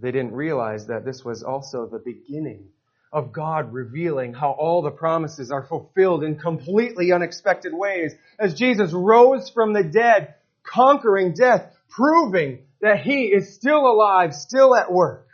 They 0.00 0.10
didn't 0.10 0.32
realize 0.32 0.88
that 0.88 1.04
this 1.04 1.24
was 1.24 1.42
also 1.42 1.86
the 1.86 1.98
beginning 1.98 2.68
of 3.12 3.32
God 3.32 3.72
revealing 3.72 4.34
how 4.34 4.50
all 4.50 4.82
the 4.82 4.90
promises 4.90 5.52
are 5.52 5.62
fulfilled 5.62 6.24
in 6.24 6.36
completely 6.36 7.12
unexpected 7.12 7.72
ways. 7.72 8.12
As 8.38 8.54
Jesus 8.54 8.92
rose 8.92 9.48
from 9.48 9.72
the 9.72 9.84
dead, 9.84 10.34
conquering 10.64 11.34
death, 11.34 11.72
proving 11.88 12.64
that 12.80 13.00
He 13.00 13.26
is 13.26 13.54
still 13.54 13.86
alive, 13.86 14.34
still 14.34 14.74
at 14.74 14.92
work. 14.92 15.26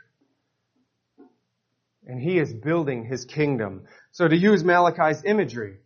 And 2.07 2.21
He 2.21 2.39
is 2.39 2.53
building 2.53 3.05
His 3.05 3.25
kingdom. 3.25 3.85
So 4.13 4.29
to 4.29 4.37
use 4.37 4.65
Malachi's 4.65 5.23
imagery, 5.25 5.79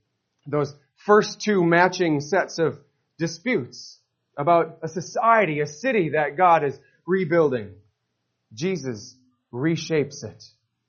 those 0.47 0.75
first 1.07 1.41
two 1.41 1.65
matching 1.65 2.21
sets 2.21 2.59
of 2.59 2.79
disputes 3.19 3.99
about 4.37 4.79
a 4.83 4.89
society, 4.89 5.61
a 5.61 5.67
city 5.67 6.11
that 6.11 6.37
God 6.37 6.65
is 6.65 6.79
rebuilding, 7.07 7.75
Jesus 8.53 9.17
reshapes 9.53 10.25
it. 10.25 10.43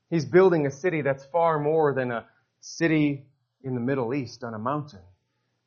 He's 0.09 0.25
building 0.25 0.65
a 0.65 0.71
city 0.71 1.01
that's 1.01 1.25
far 1.25 1.59
more 1.59 1.93
than 1.93 2.11
a 2.11 2.25
city 2.61 3.25
in 3.63 3.75
the 3.75 3.81
Middle 3.81 4.13
East 4.13 4.43
on 4.43 4.53
a 4.53 4.59
mountain. 4.59 5.01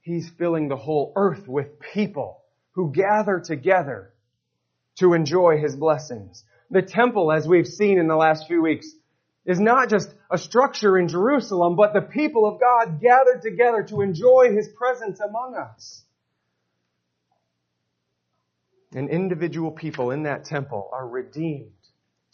He's 0.01 0.29
filling 0.39 0.69
the 0.69 0.77
whole 0.77 1.13
earth 1.17 1.47
with 1.47 1.81
people 1.81 2.43
who 2.79 2.93
gather 2.93 3.41
together 3.41 4.13
to 4.95 5.13
enjoy 5.13 5.59
His 5.59 5.75
blessings. 5.75 6.45
The 6.71 6.81
temple, 6.81 7.33
as 7.33 7.45
we've 7.45 7.67
seen 7.67 7.99
in 7.99 8.07
the 8.07 8.15
last 8.15 8.47
few 8.47 8.63
weeks, 8.63 8.95
is 9.45 9.59
not 9.59 9.91
just 9.91 10.09
a 10.31 10.39
structure 10.39 10.97
in 10.97 11.09
Jerusalem, 11.09 11.75
but 11.75 11.93
the 11.93 12.03
people 12.03 12.47
of 12.47 12.61
God 12.61 13.01
gathered 13.01 13.43
together 13.43 13.83
to 13.89 14.01
enjoy 14.01 14.53
His 14.55 14.69
presence 14.69 15.19
among 15.19 15.57
us. 15.57 16.05
And 18.95 19.11
individual 19.11 19.73
people 19.73 20.13
in 20.13 20.23
that 20.23 20.45
temple 20.45 20.89
are 20.93 21.09
redeemed 21.09 21.73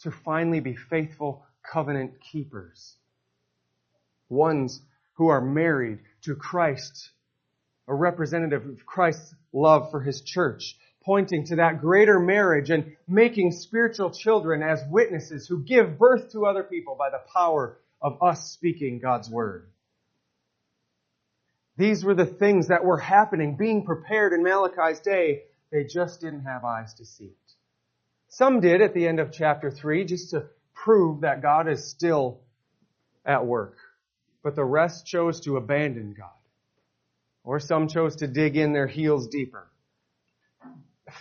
to 0.01 0.11
finally 0.11 0.59
be 0.59 0.75
faithful 0.75 1.43
covenant 1.73 2.21
keepers. 2.21 2.93
Ones 4.29 4.79
who 5.13 5.29
are 5.29 5.41
married 5.41 6.01
to 6.25 6.35
Christ, 6.35 7.09
a 7.87 7.93
representative 7.93 8.65
of 8.65 8.85
Christ's 8.85 9.33
love 9.53 9.91
for 9.91 10.01
his 10.01 10.21
church, 10.21 10.75
pointing 11.03 11.45
to 11.45 11.57
that 11.57 11.81
greater 11.81 12.19
marriage 12.19 12.69
and 12.69 12.95
making 13.07 13.51
spiritual 13.51 14.09
children 14.09 14.63
as 14.63 14.83
witnesses 14.89 15.47
who 15.47 15.63
give 15.63 15.99
birth 15.99 16.31
to 16.31 16.45
other 16.45 16.63
people 16.63 16.95
by 16.97 17.09
the 17.09 17.21
power 17.33 17.77
of 18.01 18.21
us 18.21 18.51
speaking 18.51 18.99
God's 18.99 19.29
word. 19.29 19.67
These 21.77 22.03
were 22.03 22.15
the 22.15 22.25
things 22.25 22.69
that 22.69 22.85
were 22.85 22.97
happening, 22.97 23.57
being 23.57 23.85
prepared 23.85 24.33
in 24.33 24.43
Malachi's 24.43 24.99
day. 24.99 25.43
They 25.71 25.83
just 25.83 26.21
didn't 26.21 26.45
have 26.45 26.63
eyes 26.63 26.93
to 26.95 27.05
see 27.05 27.25
it. 27.25 27.53
Some 28.29 28.61
did 28.61 28.81
at 28.81 28.93
the 28.93 29.07
end 29.07 29.19
of 29.19 29.31
chapter 29.31 29.69
3 29.69 30.05
just 30.05 30.31
to 30.31 30.45
prove 30.73 31.21
that 31.21 31.41
God 31.41 31.67
is 31.67 31.89
still 31.89 32.41
at 33.25 33.45
work. 33.45 33.77
But 34.43 34.55
the 34.55 34.63
rest 34.63 35.05
chose 35.05 35.41
to 35.41 35.57
abandon 35.57 36.13
God. 36.17 36.29
Or 37.45 37.59
some 37.59 37.87
chose 37.87 38.17
to 38.17 38.27
dig 38.27 38.57
in 38.57 38.73
their 38.73 38.87
heels 38.87 39.27
deeper. 39.27 39.67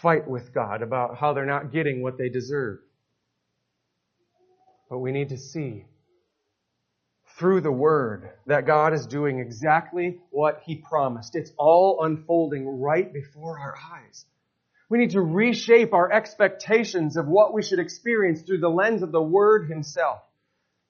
Fight 0.01 0.27
with 0.27 0.55
God 0.55 0.81
about 0.81 1.19
how 1.19 1.35
they're 1.35 1.45
not 1.45 1.71
getting 1.71 2.03
what 2.03 2.17
they 2.17 2.31
deserve. 2.31 2.79
But 4.89 4.99
we 4.99 5.13
need 5.13 5.29
to 5.29 5.37
see 5.37 5.85
through 7.39 7.61
the 7.61 7.73
Word 7.73 8.31
that 8.47 8.67
God 8.67 8.95
is 8.95 9.07
doing 9.07 9.39
exactly 9.39 10.19
what 10.31 10.63
He 10.65 10.77
promised. 10.77 11.37
It's 11.37 11.53
all 11.59 12.03
unfolding 12.03 12.81
right 12.81 13.13
before 13.13 13.59
our 13.59 13.77
eyes. 13.93 14.25
We 14.89 14.99
need 14.99 15.11
to 15.11 15.21
reshape 15.21 15.93
our 15.93 16.11
expectations 16.11 17.17
of 17.17 17.27
what 17.27 17.53
we 17.53 17.63
should 17.63 17.81
experience 17.81 18.43
through 18.43 18.61
the 18.61 18.69
lens 18.69 19.03
of 19.03 19.13
the 19.13 19.23
Word 19.23 19.69
Himself. 19.69 20.21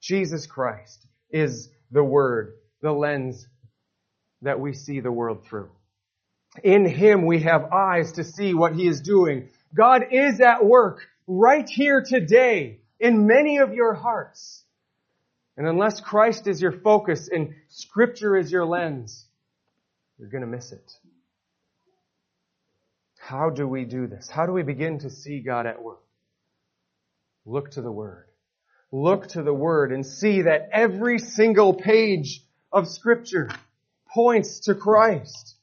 Jesus 0.00 0.46
Christ 0.46 1.06
is 1.30 1.70
the 1.90 2.04
Word, 2.04 2.54
the 2.82 2.92
lens 2.92 3.46
that 4.44 4.60
we 4.60 4.72
see 4.72 5.00
the 5.00 5.12
world 5.12 5.44
through. 5.44 5.70
In 6.62 6.86
Him 6.86 7.26
we 7.26 7.40
have 7.40 7.72
eyes 7.72 8.12
to 8.12 8.24
see 8.24 8.54
what 8.54 8.74
He 8.74 8.86
is 8.86 9.00
doing. 9.00 9.48
God 9.74 10.04
is 10.12 10.40
at 10.40 10.64
work 10.64 11.06
right 11.26 11.68
here 11.68 12.02
today 12.06 12.78
in 13.00 13.26
many 13.26 13.58
of 13.58 13.74
your 13.74 13.94
hearts. 13.94 14.62
And 15.56 15.66
unless 15.66 16.00
Christ 16.00 16.46
is 16.46 16.60
your 16.60 16.72
focus 16.72 17.28
and 17.32 17.54
Scripture 17.68 18.36
is 18.36 18.50
your 18.50 18.64
lens, 18.64 19.26
you're 20.18 20.28
going 20.28 20.42
to 20.42 20.46
miss 20.46 20.72
it. 20.72 20.92
How 23.18 23.50
do 23.50 23.66
we 23.66 23.84
do 23.84 24.06
this? 24.06 24.28
How 24.28 24.46
do 24.46 24.52
we 24.52 24.62
begin 24.62 24.98
to 25.00 25.10
see 25.10 25.40
God 25.40 25.66
at 25.66 25.82
work? 25.82 26.02
Look 27.46 27.70
to 27.72 27.82
the 27.82 27.90
Word. 27.90 28.26
Look 28.92 29.28
to 29.28 29.42
the 29.42 29.54
Word 29.54 29.92
and 29.92 30.04
see 30.04 30.42
that 30.42 30.68
every 30.72 31.18
single 31.18 31.74
page 31.74 32.42
of 32.70 32.86
Scripture 32.86 33.48
points 34.14 34.60
to 34.60 34.74
Christ. 34.74 35.56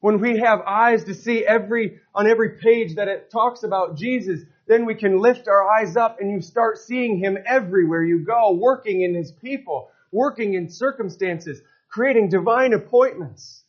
When 0.00 0.20
we 0.20 0.38
have 0.38 0.60
eyes 0.60 1.04
to 1.04 1.14
see 1.14 1.44
every, 1.44 1.98
on 2.14 2.26
every 2.26 2.58
page 2.60 2.96
that 2.96 3.08
it 3.08 3.30
talks 3.30 3.64
about 3.64 3.96
Jesus, 3.96 4.40
then 4.66 4.86
we 4.86 4.94
can 4.94 5.18
lift 5.18 5.48
our 5.48 5.68
eyes 5.68 5.96
up 5.96 6.20
and 6.20 6.30
you 6.30 6.40
start 6.40 6.78
seeing 6.78 7.18
Him 7.18 7.36
everywhere 7.46 8.04
you 8.04 8.20
go, 8.20 8.52
working 8.52 9.00
in 9.00 9.14
His 9.14 9.32
people, 9.32 9.88
working 10.12 10.54
in 10.54 10.70
circumstances, 10.70 11.60
creating 11.88 12.28
divine 12.28 12.72
appointments. 12.72 13.62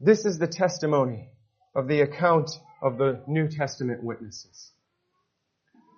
This 0.00 0.24
is 0.24 0.38
the 0.38 0.48
testimony 0.48 1.28
of 1.74 1.88
the 1.88 2.00
account 2.00 2.50
of 2.82 2.98
the 2.98 3.22
New 3.26 3.48
Testament 3.48 4.02
witnesses. 4.02 4.72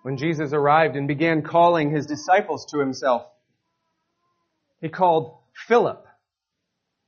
When 0.03 0.19
Jesus 0.19 0.53
arrived 0.53 0.97
and 0.97 1.09
began 1.09 1.41
calling 1.43 1.91
his 1.91 2.07
disciples 2.07 2.67
to 2.67 2.79
himself, 2.79 3.27
he 4.83 4.91
called 4.91 5.39
Philip. 5.67 6.07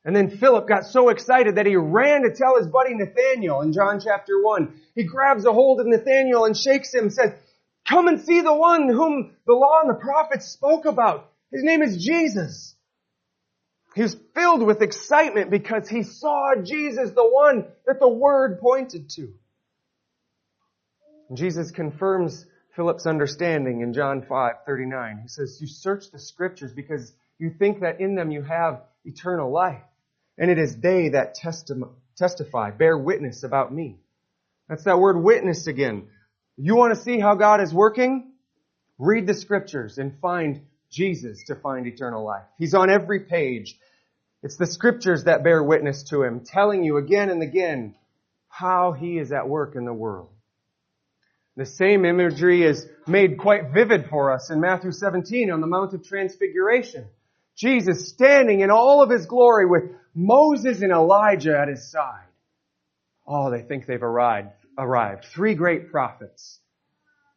And 0.06 0.14
then 0.14 0.30
Philip 0.30 0.68
got 0.68 0.86
so 0.86 1.08
excited 1.08 1.56
that 1.56 1.66
he 1.66 1.74
ran 1.74 2.22
to 2.22 2.32
tell 2.32 2.56
his 2.56 2.68
buddy 2.68 2.94
Nathaniel 2.94 3.62
in 3.62 3.72
John 3.72 4.00
chapter 4.00 4.40
1. 4.40 4.72
He 4.94 5.02
grabs 5.02 5.44
a 5.44 5.52
hold 5.52 5.80
of 5.80 5.86
Nathaniel 5.88 6.44
and 6.44 6.56
shakes 6.56 6.94
him 6.94 7.06
and 7.06 7.12
says, 7.12 7.32
Come 7.88 8.06
and 8.06 8.20
see 8.20 8.40
the 8.40 8.54
one 8.54 8.88
whom 8.88 9.32
the 9.46 9.52
law 9.52 9.80
and 9.82 9.90
the 9.90 10.00
prophets 10.00 10.46
spoke 10.46 10.84
about. 10.84 11.28
His 11.50 11.64
name 11.64 11.82
is 11.82 12.02
Jesus. 12.02 12.76
He 13.96 14.02
was 14.02 14.16
filled 14.32 14.62
with 14.62 14.80
excitement 14.80 15.50
because 15.50 15.88
he 15.88 16.04
saw 16.04 16.54
Jesus, 16.62 17.10
the 17.10 17.28
one 17.28 17.66
that 17.86 17.98
the 17.98 18.08
word 18.08 18.60
pointed 18.60 19.10
to. 19.16 19.34
Jesus 21.34 21.72
confirms 21.72 22.46
Philip's 22.76 23.06
understanding 23.06 23.80
in 23.80 23.92
John 23.92 24.22
5:39. 24.22 25.22
He 25.22 25.28
says, 25.28 25.60
"You 25.60 25.66
search 25.66 26.12
the 26.12 26.20
scriptures 26.20 26.72
because 26.72 27.12
you 27.38 27.50
think 27.50 27.80
that 27.80 28.00
in 28.00 28.14
them 28.14 28.30
you 28.30 28.42
have 28.42 28.82
eternal 29.04 29.50
life, 29.50 29.82
and 30.38 30.50
it 30.50 30.58
is 30.58 30.76
they 30.78 31.10
that 31.10 31.34
testify, 32.16 32.70
bear 32.70 32.96
witness 32.96 33.42
about 33.42 33.72
me." 33.72 33.98
That's 34.68 34.84
that 34.84 34.98
word 34.98 35.22
witness 35.22 35.66
again. 35.66 36.08
You 36.56 36.74
want 36.76 36.94
to 36.94 37.00
see 37.00 37.20
how 37.20 37.34
God 37.34 37.60
is 37.60 37.72
working? 37.72 38.32
Read 38.98 39.26
the 39.26 39.34
scriptures 39.34 39.98
and 39.98 40.18
find 40.20 40.62
Jesus 40.90 41.44
to 41.48 41.54
find 41.54 41.86
eternal 41.86 42.24
life. 42.24 42.44
He's 42.58 42.74
on 42.74 42.88
every 42.90 43.20
page. 43.20 43.78
It's 44.42 44.56
the 44.56 44.66
scriptures 44.66 45.24
that 45.24 45.44
bear 45.44 45.62
witness 45.62 46.04
to 46.04 46.22
him, 46.22 46.40
telling 46.40 46.84
you 46.84 46.96
again 46.96 47.30
and 47.30 47.42
again 47.42 47.94
how 48.48 48.92
he 48.92 49.18
is 49.18 49.32
at 49.32 49.48
work 49.48 49.76
in 49.76 49.84
the 49.84 49.92
world. 49.92 50.30
The 51.56 51.66
same 51.66 52.04
imagery 52.04 52.62
is 52.62 52.86
made 53.06 53.38
quite 53.38 53.72
vivid 53.72 54.08
for 54.08 54.32
us 54.32 54.50
in 54.50 54.60
Matthew 54.60 54.92
17 54.92 55.50
on 55.50 55.60
the 55.60 55.66
Mount 55.66 55.94
of 55.94 56.04
Transfiguration. 56.04 57.06
Jesus 57.56 58.08
standing 58.08 58.60
in 58.60 58.70
all 58.70 59.02
of 59.02 59.10
his 59.10 59.26
glory 59.26 59.66
with 59.66 59.84
Moses 60.16 60.80
and 60.80 60.90
Elijah 60.90 61.58
at 61.58 61.68
his 61.68 61.90
side. 61.90 62.24
Oh, 63.26 63.50
they 63.50 63.60
think 63.60 63.86
they've 63.86 64.02
arrived, 64.02 64.48
arrived. 64.78 65.26
Three 65.26 65.54
great 65.54 65.90
prophets. 65.90 66.58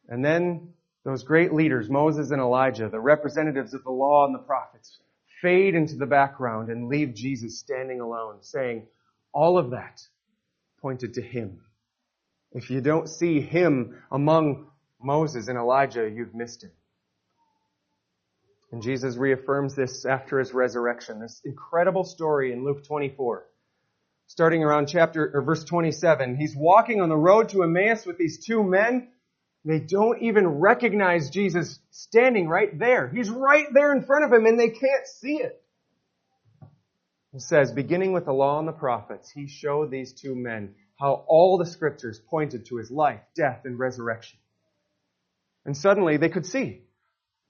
And 0.08 0.24
then 0.24 0.72
those 1.04 1.22
great 1.22 1.52
leaders, 1.52 1.90
Moses 1.90 2.30
and 2.30 2.40
Elijah, 2.40 2.88
the 2.88 2.98
representatives 2.98 3.74
of 3.74 3.84
the 3.84 3.90
law 3.90 4.24
and 4.24 4.34
the 4.34 4.38
prophets, 4.38 4.98
fade 5.42 5.74
into 5.74 5.96
the 5.96 6.06
background 6.06 6.70
and 6.70 6.88
leave 6.88 7.14
Jesus 7.14 7.58
standing 7.58 8.00
alone, 8.00 8.38
saying, 8.40 8.86
all 9.32 9.58
of 9.58 9.70
that 9.70 10.00
pointed 10.80 11.14
to 11.14 11.22
him. 11.22 11.60
If 12.52 12.70
you 12.70 12.80
don't 12.80 13.08
see 13.08 13.40
him 13.40 14.02
among 14.10 14.68
Moses 15.02 15.48
and 15.48 15.58
Elijah, 15.58 16.08
you've 16.10 16.34
missed 16.34 16.64
him. 16.64 16.72
And 18.72 18.82
Jesus 18.82 19.16
reaffirms 19.16 19.74
this 19.74 20.04
after 20.04 20.38
his 20.38 20.54
resurrection. 20.54 21.20
This 21.20 21.40
incredible 21.44 22.04
story 22.04 22.52
in 22.52 22.64
Luke 22.64 22.84
24. 22.84 23.46
Starting 24.26 24.62
around 24.62 24.86
chapter 24.86 25.28
or 25.34 25.42
verse 25.42 25.64
27, 25.64 26.36
he's 26.36 26.54
walking 26.54 27.00
on 27.00 27.08
the 27.08 27.16
road 27.16 27.48
to 27.48 27.64
Emmaus 27.64 28.06
with 28.06 28.16
these 28.16 28.44
two 28.44 28.62
men. 28.62 29.08
They 29.64 29.80
don't 29.80 30.22
even 30.22 30.46
recognize 30.46 31.30
Jesus 31.30 31.80
standing 31.90 32.48
right 32.48 32.78
there. 32.78 33.08
He's 33.08 33.28
right 33.28 33.66
there 33.74 33.92
in 33.92 34.04
front 34.04 34.24
of 34.24 34.32
him 34.32 34.46
and 34.46 34.58
they 34.58 34.68
can't 34.68 35.06
see 35.06 35.38
it. 35.38 35.60
He 37.32 37.40
says, 37.40 37.72
beginning 37.72 38.12
with 38.12 38.24
the 38.24 38.32
law 38.32 38.58
and 38.58 38.68
the 38.68 38.72
prophets, 38.72 39.30
he 39.30 39.48
showed 39.48 39.90
these 39.90 40.12
two 40.12 40.34
men 40.34 40.74
how 40.98 41.24
all 41.26 41.58
the 41.58 41.66
scriptures 41.66 42.20
pointed 42.30 42.66
to 42.66 42.76
his 42.76 42.90
life, 42.90 43.20
death, 43.34 43.62
and 43.64 43.78
resurrection. 43.78 44.38
And 45.64 45.76
suddenly 45.76 46.16
they 46.16 46.28
could 46.28 46.46
see. 46.46 46.82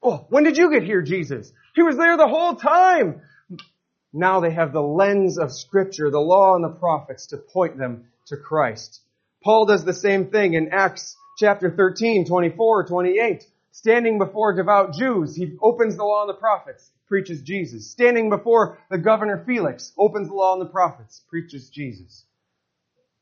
Oh, 0.02 0.26
when 0.30 0.44
did 0.44 0.56
you 0.56 0.70
get 0.70 0.82
here, 0.82 1.02
Jesus? 1.02 1.52
He 1.74 1.82
was 1.82 1.96
there 1.96 2.16
the 2.16 2.28
whole 2.28 2.56
time. 2.56 3.20
Now 4.12 4.40
they 4.40 4.50
have 4.50 4.72
the 4.72 4.82
lens 4.82 5.38
of 5.38 5.52
scripture, 5.52 6.10
the 6.10 6.18
law 6.18 6.54
and 6.54 6.64
the 6.64 6.78
prophets 6.78 7.26
to 7.28 7.36
point 7.36 7.76
them 7.76 8.06
to 8.26 8.36
Christ. 8.36 9.02
Paul 9.44 9.66
does 9.66 9.84
the 9.84 9.92
same 9.92 10.30
thing 10.30 10.54
in 10.54 10.70
Acts 10.72 11.16
chapter 11.38 11.70
13, 11.70 12.26
24, 12.26 12.86
28. 12.86 13.44
Standing 13.72 14.18
before 14.18 14.54
devout 14.54 14.94
Jews, 14.94 15.36
he 15.36 15.56
opens 15.62 15.96
the 15.96 16.04
law 16.04 16.22
and 16.22 16.30
the 16.30 16.40
prophets, 16.40 16.90
preaches 17.06 17.42
Jesus. 17.42 17.90
Standing 17.90 18.30
before 18.30 18.78
the 18.90 18.98
governor 18.98 19.44
Felix, 19.46 19.92
opens 19.96 20.28
the 20.28 20.34
law 20.34 20.54
and 20.54 20.62
the 20.62 20.70
prophets, 20.70 21.22
preaches 21.28 21.70
Jesus. 21.70 22.24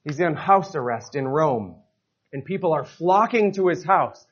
He's 0.04 0.20
in 0.20 0.34
house 0.34 0.74
arrest 0.74 1.14
in 1.16 1.28
Rome, 1.28 1.76
and 2.32 2.44
people 2.44 2.72
are 2.72 2.84
flocking 2.84 3.52
to 3.52 3.68
his 3.68 3.84
house, 3.84 4.24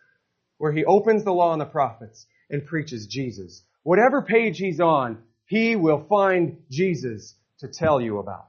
where 0.59 0.73
he 0.73 0.85
opens 0.85 1.23
the 1.23 1.35
law 1.35 1.53
and 1.53 1.61
the 1.61 1.67
prophets 1.67 2.27
and 2.51 2.67
preaches 2.67 3.07
Jesus. 3.07 3.63
Whatever 3.83 4.23
page 4.23 4.59
he's 4.59 4.81
on, 4.81 5.23
he 5.47 5.77
will 5.77 6.05
find 6.09 6.63
Jesus 6.71 7.35
to 7.59 7.69
tell 7.69 8.01
you 8.01 8.19
about. 8.19 8.49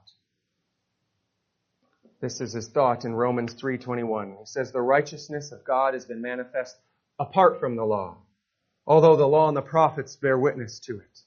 This 2.19 2.41
is 2.41 2.53
his 2.53 2.69
thought 2.69 3.05
in 3.05 3.13
Romans 3.13 3.53
3:21. 3.53 4.37
He 4.39 4.45
says 4.45 4.71
the 4.71 4.81
righteousness 4.81 5.51
of 5.51 5.63
God 5.63 5.93
has 5.93 6.05
been 6.05 6.21
manifest 6.21 6.75
apart 7.19 7.59
from 7.59 7.75
the 7.75 7.85
law, 7.85 8.17
although 8.87 9.15
the 9.15 9.27
law 9.27 9.47
and 9.47 9.57
the 9.57 9.61
prophets 9.61 10.15
bear 10.15 10.37
witness 10.37 10.79
to 10.81 10.99
it. 10.99 11.21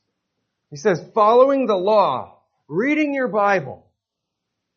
He 0.70 0.76
says 0.76 1.08
following 1.14 1.66
the 1.66 1.76
law, 1.76 2.40
reading 2.66 3.14
your 3.14 3.28
Bible 3.28 3.86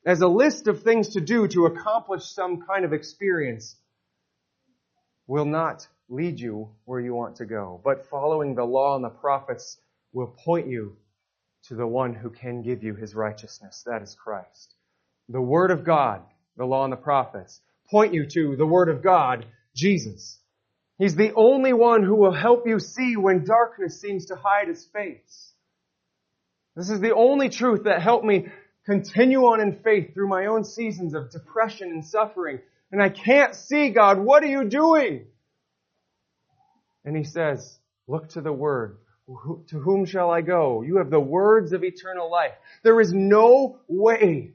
as 0.06 0.21
a 0.21 0.27
list 0.27 0.67
of 0.67 0.84
things 0.84 1.10
to 1.10 1.21
do 1.21 1.47
to 1.47 1.65
accomplish 1.65 2.25
some 2.25 2.62
kind 2.62 2.86
of 2.86 2.93
experience 2.93 3.75
will 5.27 5.45
not 5.45 5.88
lead 6.09 6.39
you 6.39 6.69
where 6.85 6.99
you 6.99 7.13
want 7.13 7.37
to 7.37 7.45
go, 7.45 7.81
but 7.83 8.07
following 8.09 8.55
the 8.55 8.63
law 8.63 8.95
and 8.95 9.03
the 9.03 9.09
prophets 9.09 9.77
will 10.11 10.27
point 10.27 10.67
you 10.67 10.95
to 11.67 11.75
the 11.75 11.87
one 11.87 12.13
who 12.13 12.29
can 12.29 12.61
give 12.61 12.83
you 12.83 12.93
his 12.93 13.15
righteousness. 13.15 13.83
That 13.85 14.01
is 14.01 14.15
Christ. 14.15 14.75
The 15.29 15.41
Word 15.41 15.71
of 15.71 15.85
God, 15.85 16.21
the 16.57 16.65
law 16.65 16.83
and 16.83 16.91
the 16.91 16.97
prophets, 16.97 17.61
point 17.89 18.13
you 18.13 18.25
to 18.25 18.55
the 18.55 18.65
Word 18.65 18.89
of 18.89 19.01
God, 19.01 19.45
Jesus. 19.75 20.39
He's 20.97 21.15
the 21.15 21.33
only 21.35 21.73
one 21.73 22.03
who 22.03 22.15
will 22.15 22.33
help 22.33 22.67
you 22.67 22.79
see 22.79 23.15
when 23.15 23.45
darkness 23.45 23.99
seems 23.99 24.27
to 24.27 24.35
hide 24.35 24.67
his 24.67 24.85
face. 24.85 25.53
This 26.75 26.89
is 26.89 26.99
the 26.99 27.15
only 27.15 27.49
truth 27.49 27.83
that 27.83 28.01
helped 28.01 28.25
me 28.25 28.47
continue 28.85 29.45
on 29.45 29.61
in 29.61 29.79
faith 29.83 30.13
through 30.13 30.27
my 30.27 30.47
own 30.47 30.63
seasons 30.63 31.13
of 31.13 31.31
depression 31.31 31.89
and 31.89 32.05
suffering. 32.05 32.59
And 32.91 33.01
I 33.01 33.09
can't 33.09 33.55
see 33.55 33.89
God. 33.89 34.19
What 34.19 34.43
are 34.43 34.47
you 34.47 34.65
doing? 34.65 35.27
And 37.05 37.15
he 37.15 37.23
says, 37.23 37.77
look 38.07 38.29
to 38.29 38.41
the 38.41 38.53
Word. 38.53 38.97
To 39.69 39.79
whom 39.79 40.05
shall 40.05 40.29
I 40.31 40.41
go? 40.41 40.81
You 40.81 40.97
have 40.97 41.09
the 41.09 41.19
words 41.19 41.71
of 41.71 41.83
eternal 41.83 42.29
life. 42.29 42.51
There 42.83 42.99
is 42.99 43.13
no 43.13 43.79
way 43.87 44.51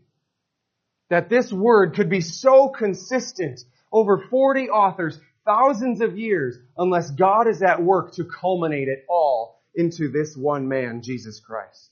that 1.09 1.31
this 1.31 1.51
word 1.51 1.95
could 1.95 2.11
be 2.11 2.21
so 2.21 2.69
consistent 2.69 3.61
over 3.91 4.27
40 4.29 4.69
authors, 4.69 5.19
thousands 5.47 6.03
of 6.03 6.19
years, 6.19 6.59
unless 6.77 7.11
God 7.11 7.49
is 7.49 7.63
at 7.63 7.83
work 7.83 8.13
to 8.17 8.25
culminate 8.25 8.89
it 8.89 9.07
all 9.09 9.63
into 9.75 10.11
this 10.11 10.37
one 10.37 10.69
man, 10.69 11.01
Jesus 11.03 11.41
Christ, 11.41 11.91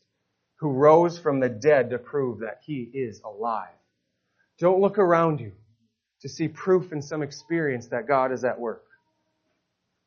who 0.57 0.73
rose 0.73 1.19
from 1.19 1.41
the 1.41 1.49
dead 1.49 1.91
to 1.91 1.99
prove 1.99 2.41
that 2.41 2.61
he 2.67 2.91
is 2.93 3.23
alive. 3.25 3.71
Don't 4.59 4.81
look 4.81 4.99
around 4.99 5.41
you 5.41 5.53
to 6.21 6.29
see 6.29 6.49
proof 6.49 6.93
in 6.93 7.01
some 7.01 7.23
experience 7.23 7.87
that 7.89 8.07
God 8.07 8.33
is 8.33 8.45
at 8.45 8.61
work. 8.61 8.86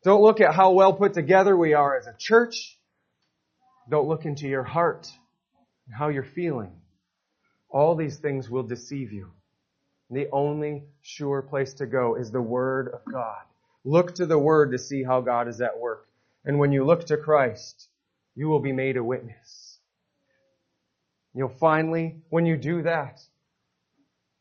Don't 0.04 0.22
look 0.22 0.42
at 0.42 0.54
how 0.54 0.72
well 0.72 0.94
put 0.94 1.14
together 1.14 1.56
we 1.56 1.74
are 1.74 1.98
as 1.98 2.08
a 2.08 2.16
church. 2.18 2.78
Don't 3.90 4.08
look 4.08 4.26
into 4.26 4.48
your 4.48 4.64
heart 4.64 5.08
and 5.88 5.96
how 5.96 6.10
you're 6.10 6.24
feeling. 6.24 6.72
All 7.70 7.96
these 7.96 8.18
things 8.18 8.50
will 8.50 8.64
deceive 8.64 9.12
you. 9.12 9.32
The 10.10 10.28
only 10.32 10.84
sure 11.02 11.42
place 11.42 11.74
to 11.76 11.86
go 11.86 12.16
is 12.16 12.32
the 12.32 12.42
Word 12.42 12.90
of 12.94 13.02
God. 13.12 13.42
Look 13.84 14.16
to 14.16 14.26
the 14.26 14.40
Word 14.40 14.72
to 14.72 14.78
see 14.78 15.04
how 15.04 15.22
God 15.22 15.48
is 15.48 15.62
at 15.62 15.78
work. 15.80 16.08
And 16.46 16.60
when 16.60 16.72
you 16.72 16.86
look 16.86 17.06
to 17.08 17.18
Christ, 17.18 17.88
you 18.36 18.48
will 18.48 18.60
be 18.60 18.72
made 18.72 18.98
a 18.98 19.04
witness. 19.04 19.78
You'll 21.34 21.50
finally, 21.60 22.16
when 22.30 22.46
you 22.46 22.58
do 22.58 22.84
that, 22.84 23.20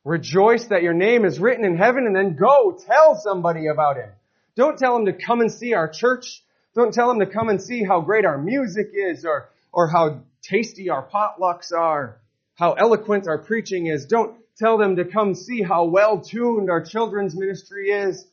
Rejoice 0.09 0.65
that 0.69 0.83
your 0.83 0.95
name 0.95 1.27
is 1.27 1.39
written 1.39 1.67
in 1.67 1.77
heaven 1.77 2.07
and 2.07 2.17
then 2.17 2.35
go 2.35 2.79
tell 2.87 3.15
somebody 3.15 3.67
about 3.67 3.97
him. 3.97 4.11
Don't 4.59 4.77
tell 4.77 4.95
them 4.95 5.07
to 5.07 5.13
come 5.13 5.41
and 5.41 5.53
see 5.53 5.73
our 5.73 5.89
church. 5.89 6.43
Don't 6.75 6.93
tell 6.93 7.07
them 7.07 7.21
to 7.21 7.27
come 7.27 7.49
and 7.49 7.63
see 7.63 7.85
how 7.85 8.01
great 8.01 8.25
our 8.25 8.37
music 8.37 8.91
is 8.93 9.25
or, 9.25 9.51
or 9.73 9.87
how 9.87 10.23
tasty 10.43 10.91
our 10.91 11.09
potlucks 11.09 11.73
are, 11.73 12.21
how 12.57 12.73
eloquent 12.73 13.29
our 13.29 13.39
preaching 13.39 13.87
is. 13.87 14.07
Don't 14.07 14.37
tell 14.57 14.77
them 14.77 14.97
to 14.97 15.05
come 15.05 15.37
see 15.37 15.63
how 15.63 15.85
well 15.85 16.21
tuned 16.21 16.71
our 16.71 16.85
children's 16.85 17.37
ministry 17.37 17.91
is 17.91 18.27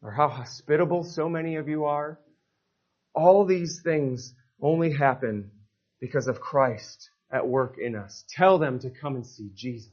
or 0.00 0.12
how 0.12 0.28
hospitable 0.28 1.02
so 1.02 1.28
many 1.28 1.56
of 1.56 1.68
you 1.68 1.86
are. 1.86 2.16
All 3.16 3.44
these 3.44 3.80
things 3.82 4.32
only 4.62 4.92
happen 4.92 5.50
because 6.00 6.28
of 6.28 6.40
Christ 6.40 7.10
at 7.32 7.48
work 7.48 7.78
in 7.82 7.96
us. 7.96 8.24
Tell 8.28 8.60
them 8.60 8.78
to 8.78 8.90
come 8.90 9.16
and 9.16 9.26
see 9.26 9.50
Jesus. 9.56 9.90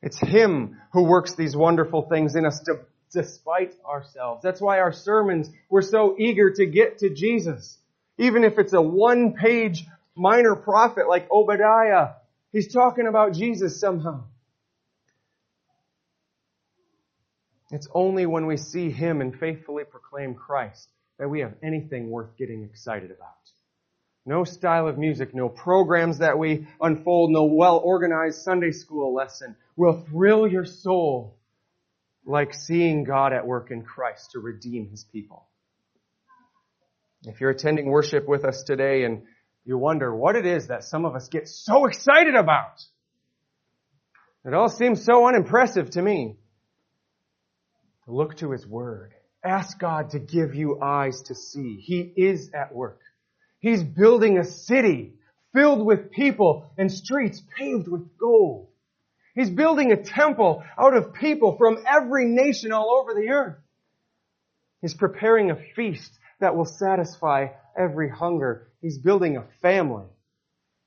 It's 0.00 0.18
Him 0.18 0.80
who 0.94 1.04
works 1.04 1.34
these 1.34 1.54
wonderful 1.54 2.08
things 2.08 2.36
in 2.36 2.46
us 2.46 2.58
to, 2.60 2.80
despite 3.12 3.74
ourselves. 3.86 4.42
That's 4.42 4.60
why 4.60 4.80
our 4.80 4.92
sermons, 4.92 5.50
we're 5.68 5.82
so 5.82 6.16
eager 6.18 6.52
to 6.52 6.66
get 6.66 6.98
to 6.98 7.10
Jesus. 7.10 7.78
Even 8.18 8.44
if 8.44 8.58
it's 8.58 8.72
a 8.72 8.82
one 8.82 9.34
page 9.34 9.86
minor 10.14 10.56
prophet 10.56 11.08
like 11.08 11.30
Obadiah, 11.30 12.14
he's 12.52 12.72
talking 12.72 13.06
about 13.06 13.34
Jesus 13.34 13.78
somehow. 13.78 14.24
It's 17.70 17.88
only 17.94 18.26
when 18.26 18.46
we 18.46 18.58
see 18.58 18.90
Him 18.90 19.22
and 19.22 19.34
faithfully 19.34 19.84
proclaim 19.84 20.34
Christ 20.34 20.88
that 21.18 21.28
we 21.28 21.40
have 21.40 21.54
anything 21.62 22.10
worth 22.10 22.36
getting 22.36 22.62
excited 22.64 23.10
about. 23.10 23.28
No 24.26 24.44
style 24.44 24.86
of 24.86 24.98
music, 24.98 25.34
no 25.34 25.48
programs 25.48 26.18
that 26.18 26.38
we 26.38 26.68
unfold, 26.80 27.30
no 27.30 27.44
well 27.44 27.78
organized 27.78 28.42
Sunday 28.42 28.70
school 28.70 29.14
lesson 29.14 29.56
will 29.74 30.04
thrill 30.10 30.46
your 30.46 30.66
soul 30.66 31.38
like 32.24 32.54
seeing 32.54 33.04
God 33.04 33.32
at 33.32 33.46
work 33.46 33.70
in 33.70 33.82
Christ 33.82 34.32
to 34.32 34.40
redeem 34.40 34.88
His 34.88 35.04
people. 35.04 35.46
If 37.24 37.40
you're 37.40 37.50
attending 37.50 37.86
worship 37.86 38.28
with 38.28 38.44
us 38.44 38.62
today 38.62 39.04
and 39.04 39.22
you 39.64 39.78
wonder 39.78 40.14
what 40.14 40.36
it 40.36 40.46
is 40.46 40.68
that 40.68 40.84
some 40.84 41.04
of 41.04 41.14
us 41.14 41.28
get 41.28 41.48
so 41.48 41.86
excited 41.86 42.34
about, 42.34 42.82
it 44.44 44.54
all 44.54 44.68
seems 44.68 45.04
so 45.04 45.26
unimpressive 45.26 45.90
to 45.90 46.02
me. 46.02 46.36
Look 48.08 48.36
to 48.38 48.50
His 48.50 48.66
Word. 48.66 49.12
Ask 49.44 49.78
God 49.78 50.10
to 50.10 50.18
give 50.18 50.54
you 50.54 50.80
eyes 50.80 51.22
to 51.22 51.34
see. 51.34 51.76
He 51.80 52.00
is 52.00 52.50
at 52.52 52.74
work. 52.74 53.00
He's 53.60 53.82
building 53.82 54.38
a 54.38 54.44
city 54.44 55.14
filled 55.54 55.84
with 55.84 56.10
people 56.10 56.72
and 56.76 56.90
streets 56.90 57.42
paved 57.56 57.86
with 57.86 58.16
gold. 58.18 58.68
He's 59.34 59.50
building 59.50 59.92
a 59.92 60.02
temple 60.02 60.62
out 60.78 60.94
of 60.94 61.14
people 61.14 61.56
from 61.56 61.78
every 61.88 62.26
nation 62.26 62.72
all 62.72 62.90
over 63.00 63.14
the 63.14 63.30
earth. 63.30 63.56
He's 64.80 64.94
preparing 64.94 65.50
a 65.50 65.56
feast 65.74 66.12
that 66.40 66.56
will 66.56 66.66
satisfy 66.66 67.48
every 67.78 68.10
hunger. 68.10 68.68
He's 68.80 68.98
building 68.98 69.36
a 69.36 69.46
family, 69.62 70.06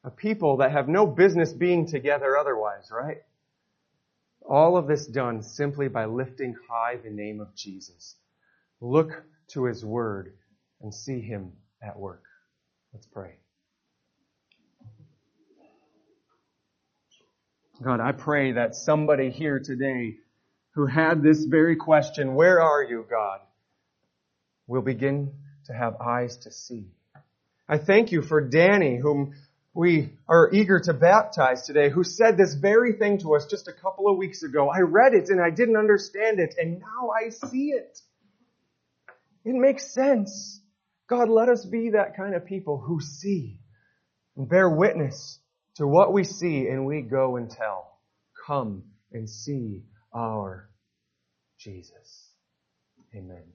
a 0.03 0.11
people 0.11 0.57
that 0.57 0.71
have 0.71 0.87
no 0.87 1.07
business 1.07 1.53
being 1.53 1.87
together 1.87 2.37
otherwise, 2.37 2.89
right? 2.91 3.23
All 4.47 4.77
of 4.77 4.85
this 4.87 5.07
done 5.07 5.41
simply 5.41 5.87
by 5.87 6.05
lifting 6.05 6.55
high 6.69 6.97
the 6.97 7.09
name 7.09 7.39
of 7.39 7.55
Jesus. 7.55 8.15
Look 8.79 9.23
to 9.49 9.63
his 9.65 9.83
word 9.83 10.33
and 10.81 10.93
see 10.93 11.21
him 11.21 11.53
at 11.81 11.97
work. 11.97 12.23
Let's 12.93 13.07
pray. 13.07 13.37
God, 17.83 17.99
I 17.99 18.13
pray 18.13 18.53
that 18.53 18.73
somebody 18.73 19.29
here 19.29 19.59
today 19.59 20.15
who 20.75 20.85
had 20.85 21.21
this 21.21 21.43
very 21.43 21.75
question, 21.75 22.33
where 22.33 22.61
are 22.61 22.81
you, 22.81 23.05
God, 23.09 23.41
will 24.65 24.81
begin 24.81 25.33
to 25.65 25.73
have 25.73 25.99
eyes 25.99 26.37
to 26.37 26.51
see. 26.51 26.85
I 27.67 27.77
thank 27.77 28.13
you 28.13 28.21
for 28.21 28.39
Danny, 28.39 28.97
whom 28.97 29.35
we 29.73 30.13
are 30.27 30.49
eager 30.53 30.79
to 30.79 30.93
baptize 30.93 31.63
today, 31.63 31.89
who 31.89 32.05
said 32.05 32.37
this 32.37 32.53
very 32.53 32.93
thing 32.93 33.17
to 33.19 33.35
us 33.35 33.45
just 33.45 33.67
a 33.67 33.73
couple 33.73 34.07
of 34.07 34.17
weeks 34.17 34.41
ago. 34.41 34.69
I 34.69 34.79
read 34.79 35.13
it 35.13 35.27
and 35.29 35.41
I 35.41 35.49
didn't 35.49 35.75
understand 35.75 36.39
it, 36.39 36.55
and 36.57 36.79
now 36.79 37.09
I 37.09 37.29
see 37.29 37.71
it. 37.71 37.99
It 39.43 39.53
makes 39.53 39.93
sense. 39.93 40.61
God, 41.07 41.27
let 41.27 41.49
us 41.49 41.65
be 41.65 41.89
that 41.89 42.15
kind 42.15 42.35
of 42.35 42.45
people 42.45 42.77
who 42.77 43.01
see 43.01 43.59
and 44.37 44.47
bear 44.47 44.69
witness 44.69 45.39
to 45.75 45.87
what 45.87 46.13
we 46.13 46.23
see 46.23 46.67
and 46.67 46.85
we 46.85 47.01
go 47.01 47.37
and 47.37 47.49
tell. 47.49 47.99
Come 48.47 48.83
and 49.11 49.29
see 49.29 49.83
our 50.13 50.69
Jesus. 51.59 52.31
Amen. 53.15 53.54